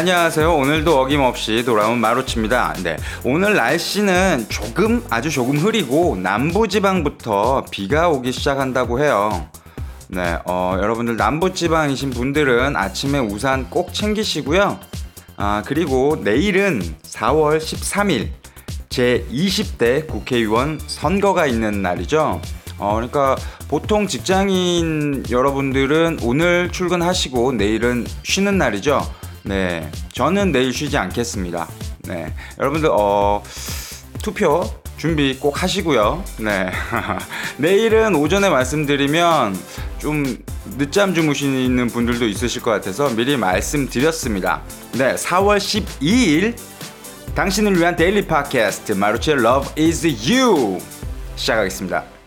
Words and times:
안녕하세요. 0.00 0.54
오늘도 0.56 0.98
어김없이 0.98 1.62
돌아온 1.62 1.98
마루치입니다. 1.98 2.72
네. 2.82 2.96
오늘 3.22 3.54
날씨는 3.54 4.46
조금, 4.48 5.04
아주 5.10 5.28
조금 5.28 5.58
흐리고 5.58 6.16
남부지방부터 6.16 7.66
비가 7.70 8.08
오기 8.08 8.32
시작한다고 8.32 9.00
해요. 9.00 9.46
네, 10.08 10.38
어, 10.46 10.78
여러분들 10.80 11.18
남부지방이신 11.18 12.12
분들은 12.12 12.76
아침에 12.76 13.18
우산 13.18 13.68
꼭 13.68 13.92
챙기시고요. 13.92 14.80
아, 15.36 15.62
그리고 15.66 16.16
내일은 16.24 16.80
4월 17.02 17.58
13일 17.58 18.30
제 18.88 19.26
20대 19.30 20.06
국회의원 20.06 20.80
선거가 20.86 21.44
있는 21.44 21.82
날이죠. 21.82 22.40
어, 22.78 22.94
그러니까 22.94 23.36
보통 23.68 24.06
직장인 24.06 25.24
여러분들은 25.30 26.20
오늘 26.22 26.72
출근하시고 26.72 27.52
내일은 27.52 28.06
쉬는 28.22 28.56
날이죠. 28.56 29.19
네, 29.42 29.90
저는 30.12 30.52
내일 30.52 30.72
쉬지 30.72 30.96
않겠습니다. 30.96 31.66
네, 32.04 32.32
여러분들 32.58 32.90
어 32.92 33.42
투표 34.22 34.62
준비 34.96 35.36
꼭 35.38 35.62
하시고요. 35.62 36.22
네, 36.38 36.70
내일은 37.56 38.14
오전에 38.14 38.50
말씀드리면 38.50 39.58
좀 39.98 40.36
늦잠 40.76 41.14
주무시는 41.14 41.86
분들도 41.88 42.26
있으실 42.26 42.62
것 42.62 42.70
같아서 42.70 43.08
미리 43.10 43.36
말씀드렸습니다. 43.36 44.62
네, 44.92 45.14
4월 45.14 45.56
12일 45.58 46.54
당신을 47.34 47.78
위한 47.78 47.96
데일리 47.96 48.26
팟캐스트 48.26 48.92
마루치의 48.92 49.38
Love 49.38 49.82
is 49.82 50.06
You 50.06 50.80
시작하겠습니다. 51.36 52.19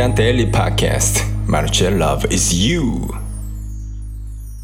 위한 0.00 0.14
데일리 0.14 0.50
팟캐스트 0.50 1.44
마루치의 1.46 1.92
Love 1.92 2.30
is 2.32 2.54
You 2.54 3.06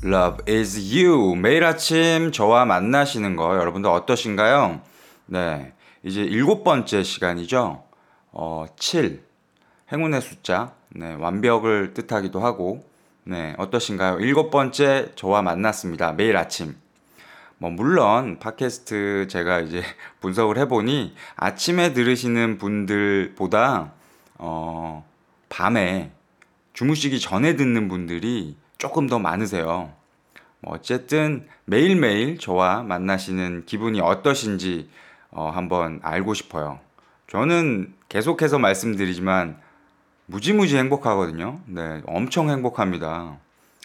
Love 0.03 0.51
is 0.51 0.79
you. 0.97 1.37
매일 1.37 1.63
아침 1.63 2.33
저와 2.33 2.65
만나시는 2.65 3.37
거 3.37 3.55
여러분들 3.59 3.91
어떠신가요? 3.91 4.81
네. 5.27 5.75
이제 6.03 6.23
일곱 6.23 6.65
번째 6.65 7.03
시간이죠. 7.03 7.85
어, 8.33 8.65
7. 8.79 9.23
행운의 9.93 10.23
숫자. 10.23 10.73
네. 10.89 11.13
완벽을 11.13 11.93
뜻하기도 11.93 12.41
하고. 12.41 12.89
네. 13.25 13.55
어떠신가요? 13.59 14.21
일곱 14.21 14.51
번째 14.51 15.13
저와 15.17 15.43
만났습니다. 15.43 16.13
매일 16.13 16.39
아침. 16.39 16.77
뭐, 17.59 17.69
물론, 17.69 18.39
팟캐스트 18.39 19.27
제가 19.29 19.61
이제 19.61 19.83
분석을 20.23 20.57
해보니 20.61 21.15
아침에 21.37 21.93
들으시는 21.93 22.57
분들보다, 22.57 23.93
어, 24.39 25.05
밤에 25.49 26.13
주무시기 26.73 27.21
전에 27.21 27.57
듣는 27.57 27.89
분들이 27.89 28.57
조금 28.79 29.07
더 29.07 29.19
많으세요. 29.19 29.93
뭐 30.61 30.75
어쨌든 30.75 31.47
매일매일 31.65 32.39
저와 32.39 32.83
만나시는 32.83 33.65
기분이 33.67 34.01
어떠신지 34.01 34.89
어, 35.31 35.51
한번 35.51 36.01
알고 36.03 36.35
싶어요. 36.35 36.81
저는 37.29 37.95
계속해서 38.09 38.59
말씀드리지만 38.59 39.59
무지무지 40.27 40.77
행복하거든요. 40.77 41.61
네, 41.67 42.03
엄청 42.07 42.51
행복합니다. 42.51 43.37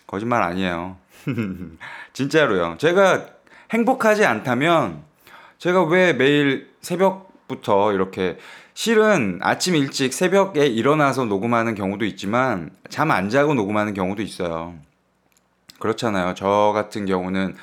거짓말 0.08 0.44
아니에요. 0.44 0.98
진짜로요. 2.14 2.78
제가 2.78 3.28
행복하지 3.72 4.26
않다면 4.26 5.04
제가 5.58 5.84
왜 5.86 6.14
매일 6.14 6.74
새벽부터 6.82 7.94
이렇게 7.94 8.38
실은 8.74 9.40
아침 9.42 9.76
일찍 9.76 10.14
새벽에 10.14 10.66
일어나서 10.66 11.26
녹음하는 11.26 11.76
경우도 11.76 12.06
있지만 12.06 12.72
잠 12.90 13.12
안 13.12 13.30
자고 13.30 13.54
녹음하는 13.54 13.94
경우도 13.94 14.22
있어요. 14.22 14.76
그렇잖아요. 15.80 16.34
저 16.36 16.72
같은 16.74 17.06
경우는 17.06 17.56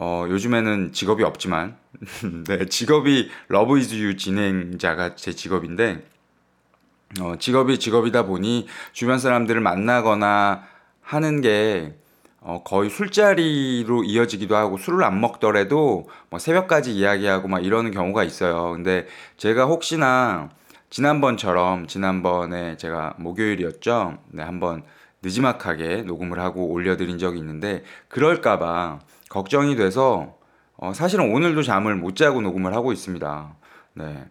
어, 0.00 0.26
요즘에는 0.28 0.92
직업이 0.92 1.24
없지만 1.24 1.76
네, 2.46 2.66
직업이 2.66 3.30
Love 3.48 3.78
is 3.78 3.96
you 3.96 4.16
진행자가 4.16 5.16
제 5.16 5.32
직업인데 5.32 6.04
어, 7.20 7.34
직업이 7.38 7.78
직업이다 7.78 8.24
보니 8.26 8.68
주변 8.92 9.18
사람들을 9.18 9.60
만나거나 9.60 10.62
하는 11.02 11.40
게 11.40 11.96
어, 12.40 12.62
거의 12.62 12.88
술자리로 12.88 14.04
이어지기도 14.04 14.56
하고 14.56 14.78
술을 14.78 15.02
안 15.02 15.20
먹더라도 15.20 16.08
뭐 16.30 16.38
새벽까지 16.38 16.94
이야기하고 16.94 17.48
막 17.48 17.64
이러는 17.64 17.90
경우가 17.90 18.24
있어요. 18.24 18.72
근데 18.72 19.06
제가 19.36 19.64
혹시나 19.66 20.50
지난번처럼 20.90 21.86
지난번에 21.86 22.76
제가 22.76 23.14
목요일이었죠. 23.18 24.18
네, 24.28 24.42
한번 24.42 24.82
늦지막하게 25.22 26.02
녹음을 26.02 26.38
하고 26.38 26.68
올려드린 26.68 27.18
적이 27.18 27.40
있는데 27.40 27.82
그럴까봐 28.08 29.00
걱정이 29.28 29.76
돼서 29.76 30.36
어, 30.76 30.92
사실은 30.94 31.34
오늘도 31.34 31.64
잠을 31.64 31.96
못 31.96 32.14
자고 32.14 32.40
녹음을 32.40 32.72
하고 32.72 32.92
있습니다. 32.92 33.56
네. 33.94 34.24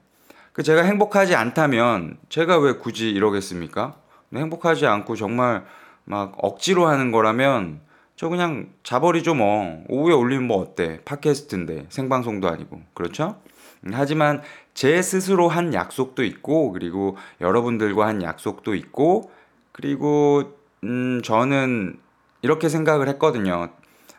그 0.53 0.63
제가 0.63 0.81
행복하지 0.83 1.35
않다면 1.35 2.17
제가 2.29 2.57
왜 2.57 2.73
굳이 2.73 3.09
이러겠습니까? 3.09 3.95
네, 4.29 4.39
행복하지 4.39 4.87
않고 4.87 5.17
정말 5.17 5.65
막 6.05 6.33
억지로 6.37 6.87
하는 6.87 7.11
거라면 7.11 7.81
저 8.17 8.27
그냥 8.27 8.73
자버리죠 8.83 9.35
뭐 9.35 9.85
오후에 9.87 10.13
올리면 10.13 10.47
뭐 10.47 10.57
어때 10.57 10.99
팟캐스트인데 11.05 11.85
생방송도 11.87 12.49
아니고 12.49 12.81
그렇죠? 12.93 13.39
음, 13.85 13.91
하지만 13.93 14.41
제 14.73 15.01
스스로 15.01 15.47
한 15.47 15.73
약속도 15.73 16.25
있고 16.25 16.73
그리고 16.73 17.15
여러분들과 17.39 18.07
한 18.07 18.21
약속도 18.21 18.75
있고 18.75 19.31
그리고 19.71 20.57
음 20.83 21.21
저는 21.23 21.99
이렇게 22.41 22.67
생각을 22.69 23.07
했거든요. 23.09 23.69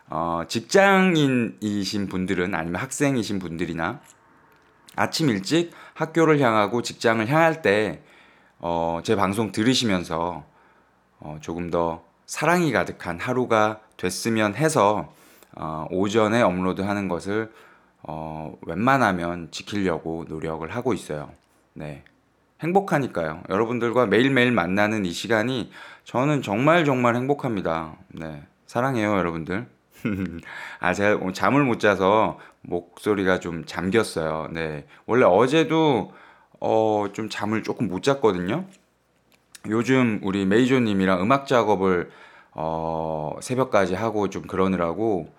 어, 0.09 0.41
직장인이신 0.47 2.07
분들은 2.07 2.55
아니면 2.55 2.81
학생이신 2.81 3.39
분들이나 3.39 4.01
아침 4.95 5.29
일찍 5.29 5.71
학교를 5.93 6.39
향하고 6.39 6.81
직장을 6.81 7.25
향할 7.27 7.61
때, 7.61 8.01
어, 8.57 8.99
제 9.03 9.15
방송 9.15 9.51
들으시면서, 9.51 10.43
어, 11.19 11.37
조금 11.41 11.69
더 11.69 12.03
사랑이 12.25 12.71
가득한 12.71 13.19
하루가 13.19 13.81
됐으면 13.99 14.55
해서, 14.55 15.13
어, 15.55 15.85
오전에 15.91 16.41
업로드 16.41 16.81
하는 16.81 17.07
것을, 17.07 17.51
어, 18.01 18.57
웬만하면 18.65 19.49
지키려고 19.51 20.25
노력을 20.27 20.67
하고 20.69 20.93
있어요. 20.93 21.31
네. 21.73 22.03
행복하니까요. 22.61 23.43
여러분들과 23.49 24.05
매일매일 24.05 24.51
만나는 24.51 25.05
이 25.05 25.11
시간이 25.11 25.71
저는 26.03 26.41
정말 26.41 26.85
정말 26.85 27.15
행복합니다. 27.15 27.95
네. 28.09 28.43
사랑해요, 28.65 29.17
여러분들. 29.17 29.67
아, 30.79 30.93
제가 30.93 31.17
오늘 31.21 31.33
잠을 31.33 31.63
못 31.63 31.79
자서 31.79 32.39
목소리가 32.61 33.39
좀 33.39 33.65
잠겼어요. 33.65 34.49
네. 34.51 34.85
원래 35.05 35.25
어제도 35.25 36.13
어, 36.59 37.05
좀 37.13 37.29
잠을 37.29 37.63
조금 37.63 37.87
못 37.87 38.03
잤거든요. 38.03 38.65
요즘 39.67 40.19
우리 40.23 40.45
메이저님이랑 40.45 41.21
음악 41.21 41.47
작업을 41.47 42.09
어, 42.51 43.37
새벽까지 43.41 43.95
하고 43.95 44.29
좀 44.29 44.43
그러느라고 44.43 45.33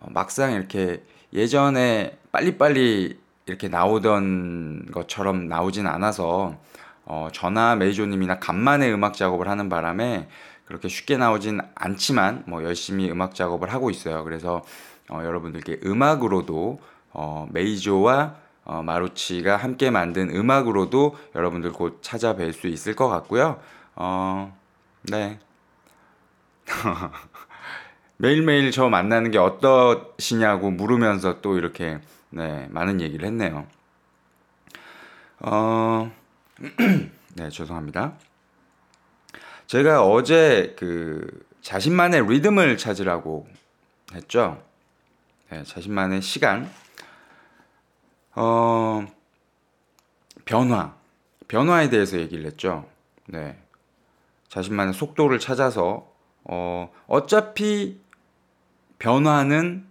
어, 0.00 0.06
막상 0.10 0.52
이렇게 0.52 1.02
예전에 1.32 2.18
빨리빨리 2.32 3.18
이렇게 3.46 3.68
나오던 3.68 4.86
것처럼 4.92 5.48
나오진 5.48 5.86
않아서 5.86 6.56
어, 7.04 7.28
저나 7.32 7.76
메이저님이나 7.76 8.38
간만에 8.38 8.90
음악 8.92 9.14
작업을 9.14 9.48
하는 9.48 9.68
바람에 9.68 10.28
그렇게 10.64 10.88
쉽게 10.88 11.16
나오진 11.16 11.60
않지만 11.74 12.44
뭐 12.46 12.64
열심히 12.64 13.10
음악 13.10 13.34
작업을 13.34 13.72
하고 13.72 13.90
있어요. 13.90 14.24
그래서 14.24 14.62
어, 15.10 15.20
여러분들께 15.22 15.80
음악으로도 15.84 16.80
어, 17.12 17.46
메이저와 17.52 18.36
어, 18.64 18.82
마루치가 18.82 19.56
함께 19.56 19.90
만든 19.90 20.34
음악으로도 20.34 21.16
여러분들 21.34 21.72
곧 21.72 22.00
찾아뵐 22.00 22.52
수 22.52 22.66
있을 22.68 22.96
것 22.96 23.08
같고요. 23.08 23.60
어, 23.94 24.56
네. 25.02 25.38
매일매일 28.16 28.70
저 28.70 28.88
만나는 28.88 29.30
게 29.30 29.38
어떠시냐고 29.38 30.70
물으면서 30.70 31.40
또 31.40 31.56
이렇게 31.56 32.00
네, 32.30 32.66
많은 32.70 33.00
얘기를 33.00 33.26
했네요. 33.26 33.66
어, 35.40 36.12
네, 37.36 37.48
죄송합니다. 37.50 38.14
제가 39.66 40.04
어제 40.04 40.74
그 40.78 41.44
자신만의 41.62 42.26
리듬을 42.28 42.76
찾으라고 42.76 43.48
했죠. 44.14 44.62
네, 45.50 45.62
자신만의 45.64 46.22
시간. 46.22 46.70
어, 48.34 49.06
변화. 50.44 50.94
변화에 51.48 51.88
대해서 51.88 52.18
얘기를 52.18 52.44
했죠. 52.46 52.88
네. 53.26 53.58
자신만의 54.48 54.94
속도를 54.94 55.38
찾아서, 55.38 56.13
어, 56.44 56.90
어차피 57.06 57.98
변화는 58.98 59.84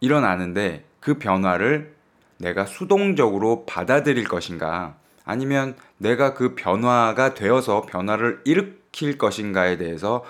일어나는데 0.00 0.84
그 1.00 1.18
변화를 1.18 1.94
내가 2.38 2.64
수동적으로 2.64 3.64
받아들일 3.66 4.24
것인가 4.24 4.96
아니면 5.24 5.76
내가 5.98 6.34
그 6.34 6.54
변화가 6.54 7.34
되어서 7.34 7.82
변화를 7.82 8.40
일으킬 8.44 9.18
것인가에 9.18 9.76
대해서 9.76 10.24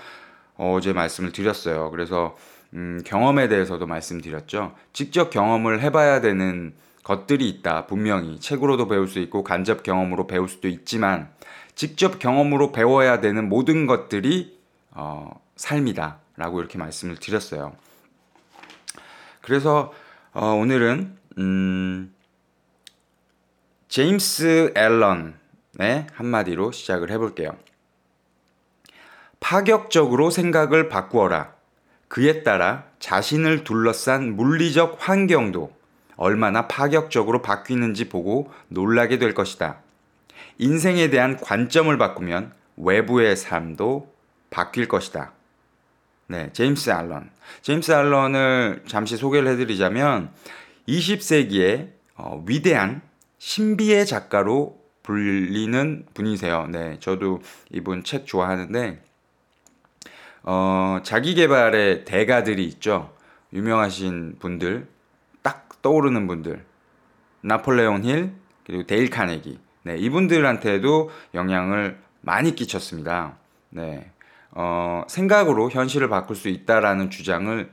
어제 0.56 0.92
말씀을 0.92 1.32
드렸어요. 1.32 1.90
그래서 1.90 2.37
음, 2.75 3.00
경험에 3.04 3.48
대해서도 3.48 3.87
말씀드렸죠. 3.87 4.75
직접 4.92 5.31
경험을 5.31 5.81
해봐야 5.81 6.20
되는 6.20 6.75
것들이 7.02 7.48
있다. 7.48 7.87
분명히 7.87 8.38
책으로도 8.38 8.88
배울 8.88 9.08
수 9.08 9.19
있고 9.20 9.42
간접 9.42 9.82
경험으로 9.82 10.26
배울 10.26 10.48
수도 10.48 10.69
있지만 10.69 11.31
직접 11.75 12.19
경험으로 12.19 12.72
배워야 12.72 13.20
되는 13.20 13.48
모든 13.48 13.87
것들이 13.87 14.60
어, 14.92 15.40
삶이다라고 15.56 16.60
이렇게 16.60 16.78
말씀을 16.78 17.16
드렸어요. 17.16 17.76
그래서 19.40 19.92
어, 20.32 20.46
오늘은 20.46 21.16
음, 21.38 22.14
제임스 23.88 24.72
앨런의 24.76 26.06
한마디로 26.12 26.72
시작을 26.72 27.10
해볼게요. 27.10 27.56
파격적으로 29.40 30.31
생각을 30.31 30.88
바꾸어라. 30.88 31.54
그에 32.08 32.42
따라 32.42 32.84
자신을 32.98 33.64
둘러싼 33.64 34.37
물리적 34.37 34.98
환경도 35.00 35.72
얼마나 36.16 36.69
파격적으로 36.69 37.40
바뀌는지 37.40 38.08
보고 38.08 38.52
놀라게 38.69 39.19
될 39.19 39.32
것이다. 39.32 39.78
인생에 40.58 41.08
대한 41.08 41.37
관점을 41.38 41.96
바꾸면 41.96 42.52
외부의 42.76 43.37
삶도 43.37 44.12
바뀔 44.50 44.88
것이다. 44.88 45.32
네, 46.26 46.52
제임스 46.52 46.91
알런. 46.91 47.31
제임스 47.62 47.93
알런을 47.93 48.85
잠시 48.87 49.17
소개를 49.17 49.49
해드리자면 49.52 50.31
20세기의 50.88 51.91
어, 52.17 52.44
위대한 52.47 53.02
신비의 53.38 54.06
작가로 54.06 54.79
불리는 55.02 56.06
분이세요. 56.14 56.67
네, 56.69 56.99
저도 57.00 57.41
이분 57.70 58.05
책 58.05 58.26
좋아하는데 58.26 59.02
어, 60.43 61.00
자기 61.02 61.35
개발의 61.35 62.05
대가들이 62.05 62.64
있죠. 62.67 63.14
유명하신 63.52 64.37
분들, 64.38 64.87
딱 65.43 65.82
떠오르는 65.82 66.26
분들. 66.26 66.64
나폴레옹 67.43 68.05
힐, 68.05 68.32
그리고 68.64 68.87
데일 68.87 69.11
카네기. 69.11 69.58
네, 69.82 69.97
이분들한테도 69.97 71.11
영향을 71.35 71.99
많이 72.20 72.55
끼쳤습니다. 72.55 73.37
네. 73.70 74.11
어, 74.52 75.05
생각으로 75.08 75.70
현실을 75.70 76.08
바꿀 76.08 76.37
수 76.37 76.49
있다라는 76.49 77.11
주장을 77.11 77.70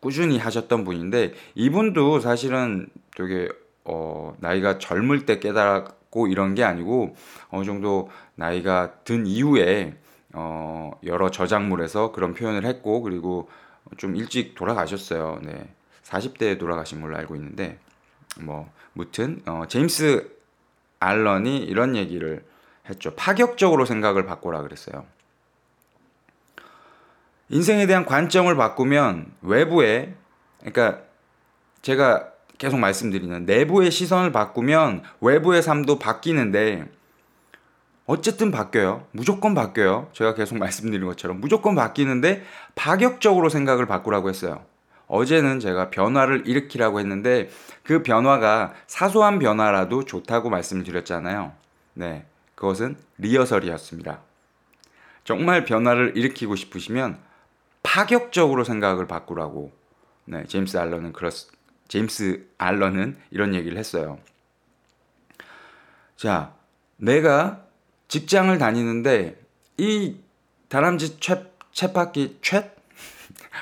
꾸준히 0.00 0.38
하셨던 0.38 0.84
분인데 0.84 1.32
이분도 1.54 2.20
사실은 2.20 2.88
되게 3.16 3.48
어, 3.84 4.34
나이가 4.38 4.78
젊을 4.78 5.26
때 5.26 5.38
깨달았고 5.38 6.26
이런 6.28 6.54
게 6.54 6.64
아니고 6.64 7.14
어느 7.50 7.64
정도 7.64 8.10
나이가 8.34 8.92
든 9.04 9.26
이후에 9.26 9.96
어, 10.32 10.90
여러 11.04 11.30
저작물에서 11.30 12.12
그런 12.12 12.34
표현을 12.34 12.64
했고 12.64 13.02
그리고 13.02 13.48
좀 13.96 14.16
일찍 14.16 14.54
돌아가셨어요. 14.54 15.40
네. 15.42 15.68
40대에 16.02 16.58
돌아가신 16.58 17.00
걸로 17.00 17.16
알고 17.16 17.34
있는데 17.36 17.78
뭐 18.40 18.70
무튼 18.92 19.42
어, 19.46 19.64
제임스 19.68 20.30
알런이 21.00 21.58
이런 21.58 21.96
얘기를 21.96 22.44
했죠. 22.88 23.14
파격적으로 23.14 23.84
생각을 23.86 24.26
바꿔라 24.26 24.62
그랬어요. 24.62 25.06
인생에 27.50 27.86
대한 27.86 28.04
관점을 28.04 28.54
바꾸면 28.54 29.32
외부에 29.42 30.14
그러니까 30.60 31.02
제가 31.82 32.28
계속 32.56 32.78
말씀드리는 32.78 33.44
내부의 33.44 33.90
시선을 33.90 34.32
바꾸면 34.32 35.02
외부의 35.20 35.62
삶도 35.62 35.98
바뀌는데 35.98 36.86
어쨌든 38.06 38.50
바뀌어요. 38.50 39.06
무조건 39.12 39.54
바뀌어요. 39.54 40.08
제가 40.12 40.34
계속 40.34 40.56
말씀드린 40.58 41.06
것처럼 41.06 41.40
무조건 41.40 41.74
바뀌는데 41.74 42.44
파격적으로 42.74 43.48
생각을 43.48 43.86
바꾸라고 43.86 44.28
했어요. 44.28 44.64
어제는 45.06 45.60
제가 45.60 45.90
변화를 45.90 46.46
일으키라고 46.46 46.98
했는데 47.00 47.50
그 47.82 48.02
변화가 48.02 48.72
사소한 48.86 49.38
변화라도 49.38 50.04
좋다고 50.04 50.48
말씀을 50.48 50.84
드렸잖아요. 50.84 51.52
네. 51.94 52.24
그것은 52.54 52.96
리허설이었습니다. 53.18 54.20
정말 55.24 55.64
변화를 55.64 56.16
일으키고 56.16 56.56
싶으시면 56.56 57.18
파격적으로 57.94 58.64
생각을 58.64 59.06
바꾸라고. 59.06 59.70
네, 60.24 60.44
제임스 60.48 60.78
알런은 60.78 61.12
그렇 61.12 61.30
제임스 61.86 62.44
알런은 62.58 63.16
이런 63.30 63.54
얘기를 63.54 63.78
했어요. 63.78 64.18
자, 66.16 66.54
내가 66.96 67.60
직장을 68.08 68.58
다니는데 68.58 69.40
이 69.76 70.16
다람쥐 70.68 71.20
채, 71.20 71.44
채바퀴 71.70 72.40
채 72.42 72.72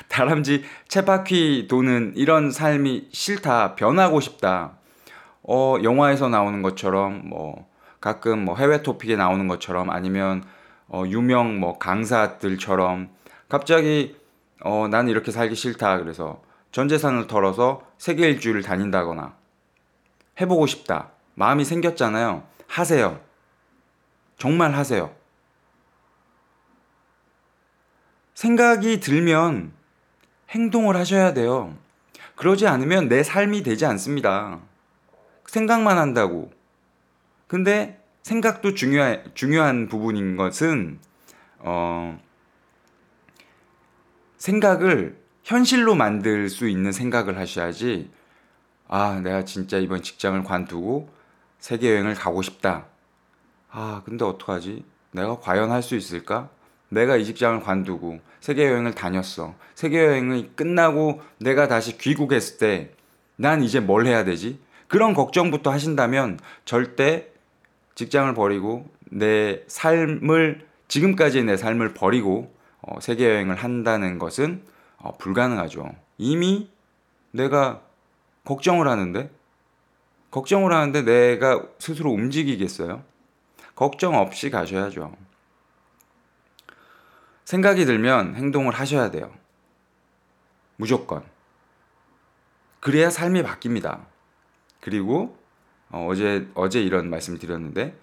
다람쥐 0.08 0.64
채바퀴 0.88 1.66
도는 1.68 2.14
이런 2.16 2.50
삶이 2.50 3.08
싫다 3.12 3.74
변하고 3.74 4.20
싶다. 4.20 4.78
어 5.42 5.76
영화에서 5.82 6.30
나오는 6.30 6.62
것처럼 6.62 7.28
뭐 7.28 7.68
가끔 8.00 8.46
뭐 8.46 8.56
해외 8.56 8.82
토픽에 8.82 9.14
나오는 9.14 9.46
것처럼 9.46 9.90
아니면 9.90 10.42
어 10.88 11.04
유명 11.06 11.60
뭐 11.60 11.78
강사들처럼 11.78 13.10
갑자기 13.50 14.21
어 14.64 14.88
나는 14.88 15.10
이렇게 15.10 15.30
살기 15.30 15.54
싫다 15.54 15.98
그래서 15.98 16.42
전 16.70 16.88
재산을 16.88 17.26
털어서 17.26 17.82
세계 17.98 18.28
일주를 18.28 18.62
다닌다거나 18.62 19.34
해보고 20.40 20.66
싶다 20.66 21.10
마음이 21.34 21.64
생겼잖아요 21.64 22.44
하세요 22.66 23.20
정말 24.42 24.74
하세요. 24.74 25.14
생각이 28.34 28.98
들면 28.98 29.72
행동을 30.50 30.96
하셔야 30.96 31.32
돼요. 31.32 31.76
그러지 32.34 32.66
않으면 32.66 33.08
내 33.08 33.22
삶이 33.22 33.62
되지 33.62 33.86
않습니다. 33.86 34.58
생각만 35.46 35.96
한다고. 35.96 36.50
근데 37.46 38.00
생각도 38.22 38.74
중요한 38.74 39.86
부분인 39.88 40.36
것은, 40.36 40.98
어, 41.60 42.20
생각을 44.46 45.16
현실로 45.44 45.94
만들 45.94 46.48
수 46.48 46.68
있는 46.68 46.90
생각을 46.90 47.38
하셔야지, 47.38 48.10
아, 48.88 49.20
내가 49.22 49.44
진짜 49.44 49.78
이번 49.78 50.02
직장을 50.02 50.42
관두고 50.42 51.08
세계 51.60 51.92
여행을 51.92 52.14
가고 52.14 52.42
싶다. 52.42 52.86
아, 53.70 54.02
근데 54.04 54.24
어떡하지? 54.24 54.84
내가 55.12 55.38
과연 55.38 55.70
할 55.70 55.80
수 55.80 55.94
있을까? 55.94 56.48
내가 56.88 57.16
이 57.16 57.24
직장을 57.24 57.60
관두고 57.60 58.18
세계 58.40 58.66
여행을 58.66 58.94
다녔어. 58.96 59.54
세계 59.76 60.04
여행이 60.04 60.50
끝나고 60.56 61.22
내가 61.38 61.68
다시 61.68 61.96
귀국했을 61.96 62.58
때 62.58 62.94
난 63.36 63.62
이제 63.62 63.78
뭘 63.78 64.06
해야 64.06 64.24
되지? 64.24 64.58
그런 64.88 65.14
걱정부터 65.14 65.70
하신다면 65.70 66.40
절대 66.64 67.28
직장을 67.94 68.34
버리고 68.34 68.90
내 69.08 69.62
삶을 69.68 70.66
지금까지의 70.88 71.44
내 71.44 71.56
삶을 71.56 71.94
버리고 71.94 72.52
어, 72.82 73.00
세계 73.00 73.28
여행을 73.28 73.56
한다는 73.56 74.18
것은 74.18 74.64
어, 74.98 75.16
불가능하죠. 75.16 75.94
이미 76.18 76.70
내가 77.30 77.82
걱정을 78.44 78.88
하는데 78.88 79.30
걱정을 80.30 80.72
하는데 80.72 81.02
내가 81.02 81.62
스스로 81.78 82.10
움직이겠어요? 82.10 83.04
걱정 83.74 84.14
없이 84.14 84.50
가셔야죠. 84.50 85.14
생각이 87.44 87.84
들면 87.84 88.34
행동을 88.36 88.72
하셔야 88.72 89.10
돼요. 89.10 89.32
무조건. 90.76 91.24
그래야 92.80 93.10
삶이 93.10 93.42
바뀝니다. 93.42 94.06
그리고 94.80 95.38
어, 95.90 96.12
제 96.16 96.48
어제 96.54 96.82
이런 96.82 97.10
말씀을 97.10 97.38
드렸는데 97.38 97.96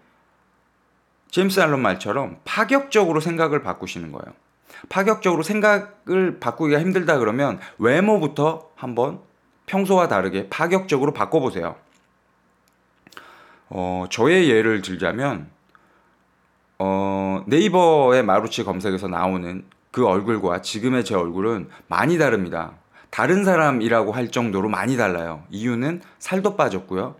제임스 1.31 1.59
알런 1.59 1.81
말처럼 1.81 2.39
파격적으로 2.45 3.19
생각을 3.19 3.61
바꾸시는 3.61 4.11
거예요. 4.11 4.33
파격적으로 4.89 5.43
생각을 5.43 6.39
바꾸기가 6.39 6.79
힘들다 6.79 7.19
그러면 7.19 7.59
외모부터 7.77 8.69
한번 8.75 9.19
평소와 9.65 10.07
다르게 10.07 10.49
파격적으로 10.49 11.13
바꿔보세요. 11.13 11.75
어, 13.69 14.05
저의 14.09 14.49
예를 14.49 14.81
들자면 14.81 15.49
어, 16.79 17.43
네이버의 17.47 18.23
마루치 18.23 18.63
검색에서 18.63 19.07
나오는 19.07 19.63
그 19.91 20.05
얼굴과 20.07 20.61
지금의 20.61 21.03
제 21.03 21.15
얼굴은 21.15 21.69
많이 21.87 22.17
다릅니다. 22.17 22.73
다른 23.09 23.43
사람이라고 23.43 24.11
할 24.11 24.29
정도로 24.29 24.69
많이 24.69 24.97
달라요. 24.97 25.43
이유는 25.49 26.01
살도 26.19 26.55
빠졌고요. 26.55 27.15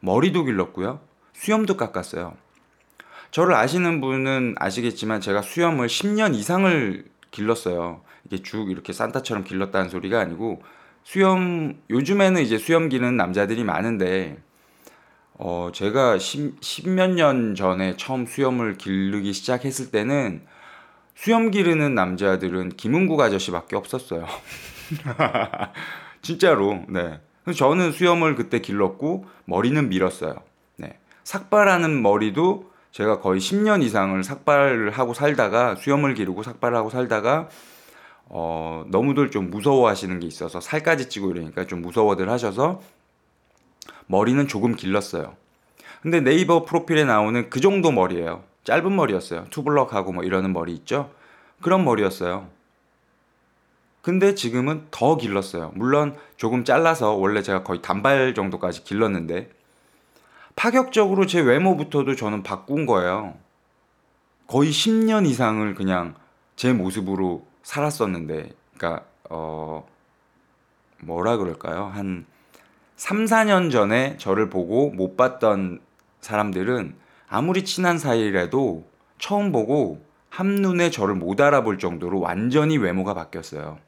머리도 0.00 0.44
길렀고요. 0.44 1.00
수염도 1.32 1.76
깎았어요. 1.76 2.34
저를 3.30 3.54
아시는 3.54 4.00
분은 4.00 4.54
아시겠지만 4.58 5.20
제가 5.20 5.42
수염을 5.42 5.86
10년 5.86 6.34
이상을 6.34 7.04
길렀어요. 7.30 8.00
이게 8.24 8.42
쭉 8.42 8.70
이렇게 8.70 8.92
산타처럼 8.92 9.44
길렀다는 9.44 9.90
소리가 9.90 10.20
아니고 10.20 10.62
수염 11.04 11.80
요즘에는 11.90 12.42
이제 12.42 12.58
수염 12.58 12.88
기는 12.88 13.16
남자들이 13.16 13.64
많은데 13.64 14.38
어 15.34 15.70
제가 15.72 16.18
10, 16.18 16.60
10몇 16.60 17.10
년 17.14 17.54
전에 17.54 17.96
처음 17.96 18.26
수염을 18.26 18.76
기르기 18.76 19.32
시작했을 19.32 19.90
때는 19.90 20.42
수염 21.14 21.50
기르는 21.50 21.94
남자들은 21.94 22.70
김은국 22.70 23.20
아저씨밖에 23.20 23.76
없었어요. 23.76 24.26
진짜로. 26.22 26.84
네. 26.88 27.20
저는 27.56 27.92
수염을 27.92 28.34
그때 28.34 28.60
길렀고 28.60 29.26
머리는 29.44 29.88
밀었어요. 29.88 30.36
네. 30.76 30.98
삭발하는 31.24 32.02
머리도 32.02 32.70
제가 32.92 33.20
거의 33.20 33.40
10년 33.40 33.82
이상을 33.82 34.22
삭발을 34.22 34.90
하고 34.90 35.14
살다가 35.14 35.76
수염을 35.76 36.14
기르고 36.14 36.42
삭발을 36.42 36.76
하고 36.76 36.90
살다가 36.90 37.48
어, 38.26 38.84
너무들 38.88 39.30
좀 39.30 39.50
무서워하시는 39.50 40.20
게 40.20 40.26
있어서 40.26 40.60
살까지 40.60 41.08
찌고 41.08 41.30
이러니까 41.30 41.66
좀 41.66 41.80
무서워들 41.82 42.28
하셔서 42.28 42.80
머리는 44.06 44.46
조금 44.48 44.74
길렀어요. 44.74 45.34
근데 46.02 46.20
네이버 46.20 46.64
프로필에 46.64 47.04
나오는 47.04 47.50
그 47.50 47.60
정도 47.60 47.90
머리예요. 47.90 48.44
짧은 48.64 48.94
머리였어요. 48.94 49.46
투블럭하고 49.50 50.12
뭐 50.12 50.24
이러는 50.24 50.52
머리 50.52 50.72
있죠? 50.74 51.10
그런 51.60 51.84
머리였어요. 51.84 52.48
근데 54.02 54.34
지금은 54.34 54.86
더 54.90 55.16
길렀어요. 55.16 55.72
물론 55.74 56.16
조금 56.36 56.64
잘라서 56.64 57.12
원래 57.12 57.42
제가 57.42 57.62
거의 57.62 57.82
단발 57.82 58.34
정도까지 58.34 58.84
길렀는데 58.84 59.50
파격적으로 60.58 61.26
제 61.26 61.40
외모부터도 61.40 62.16
저는 62.16 62.42
바꾼 62.42 62.84
거예요. 62.84 63.34
거의 64.48 64.72
10년 64.72 65.24
이상을 65.24 65.72
그냥 65.76 66.16
제 66.56 66.72
모습으로 66.72 67.46
살았었는데, 67.62 68.50
그러니까 68.76 69.06
어 69.30 69.86
뭐라 71.00 71.36
그럴까요? 71.36 71.84
한 71.84 72.26
3, 72.96 73.26
4년 73.26 73.70
전에 73.70 74.16
저를 74.16 74.50
보고 74.50 74.90
못 74.90 75.16
봤던 75.16 75.80
사람들은 76.20 76.96
아무리 77.28 77.64
친한 77.64 77.96
사이라도 77.96 78.84
처음 79.18 79.52
보고 79.52 80.04
한눈에 80.28 80.90
저를 80.90 81.14
못 81.14 81.40
알아볼 81.40 81.78
정도로 81.78 82.18
완전히 82.18 82.78
외모가 82.78 83.14
바뀌었어요. 83.14 83.78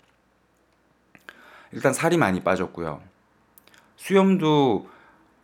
일단 1.72 1.92
살이 1.92 2.16
많이 2.16 2.44
빠졌고요. 2.44 3.00
수염도 3.96 4.99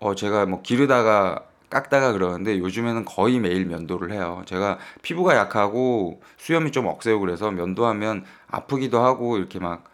어 0.07 0.15
제가 0.15 0.47
뭐 0.47 0.63
기르다가 0.63 1.45
깎다가 1.69 2.13
그러는데 2.13 2.59
요즘에는 2.59 3.05
거의 3.05 3.41
매일 3.41 3.67
면도를 3.67 4.13
해요. 4.13 4.43
제가 4.47 4.79
피부가 5.03 5.37
약하고 5.37 6.21
수염이 6.37 6.71
좀 6.71 6.87
억세고 6.87 7.19
그래서 7.21 7.51
면도하면 7.51 8.25
아프기도 8.49 9.01
하고 9.01 9.37
이렇게 9.37 9.59
막 9.59 9.85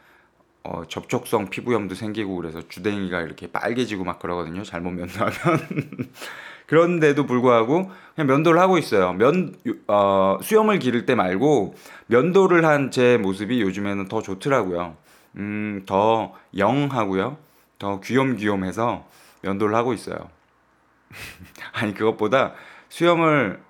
어, 0.65 0.83
접촉성 0.89 1.51
피부염도 1.51 1.95
생기고 1.95 2.37
그래서 2.37 2.61
주댕이가 2.69 3.23
이렇게 3.23 3.49
빨개지고 3.51 4.05
막 4.05 4.19
그러거든요. 4.21 4.63
잘못 4.65 4.91
면도하면. 4.93 5.33
그런데도 6.67 7.27
불구하고 7.27 7.91
그냥 8.15 8.27
면도를 8.29 8.61
하고 8.61 8.79
있어요. 8.79 9.13
면 9.15 9.55
어, 9.89 10.39
수염을 10.43 10.79
기를 10.79 11.07
때 11.07 11.15
말고 11.15 11.75
면도를 12.07 12.65
한 12.65 12.91
제 12.91 13.17
모습이 13.19 13.61
요즘에는 13.63 14.09
더 14.09 14.23
좋더라고요. 14.23 14.97
음, 15.37 15.83
더 15.87 16.35
영하고요. 16.57 17.37
더 17.79 18.01
귀염귀염해서 18.01 19.07
면도를 19.43 19.75
하고 19.75 19.93
있어요. 19.93 20.31
아니 21.73 21.95
그것보다 21.95 22.55
수염을 22.89 23.63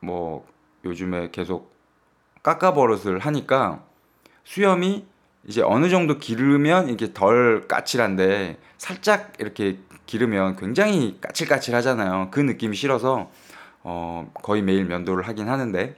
뭐 0.00 0.46
요즘에 0.84 1.30
계속 1.32 1.74
깎아 2.42 2.74
버릇을 2.74 3.18
하니까 3.18 3.82
수염이 4.44 5.06
이제 5.46 5.62
어느 5.62 5.88
정도 5.88 6.18
기르면 6.18 6.88
이게 6.88 7.12
덜 7.12 7.66
까칠한데 7.66 8.58
살짝 8.78 9.32
이렇게 9.38 9.78
기르면 10.06 10.56
굉장히 10.56 11.18
까칠까칠하잖아요. 11.20 12.28
그 12.30 12.40
느낌이 12.40 12.76
싫어서 12.76 13.30
어 13.82 14.30
거의 14.42 14.62
매일 14.62 14.84
면도를 14.84 15.26
하긴 15.26 15.48
하는데 15.48 15.96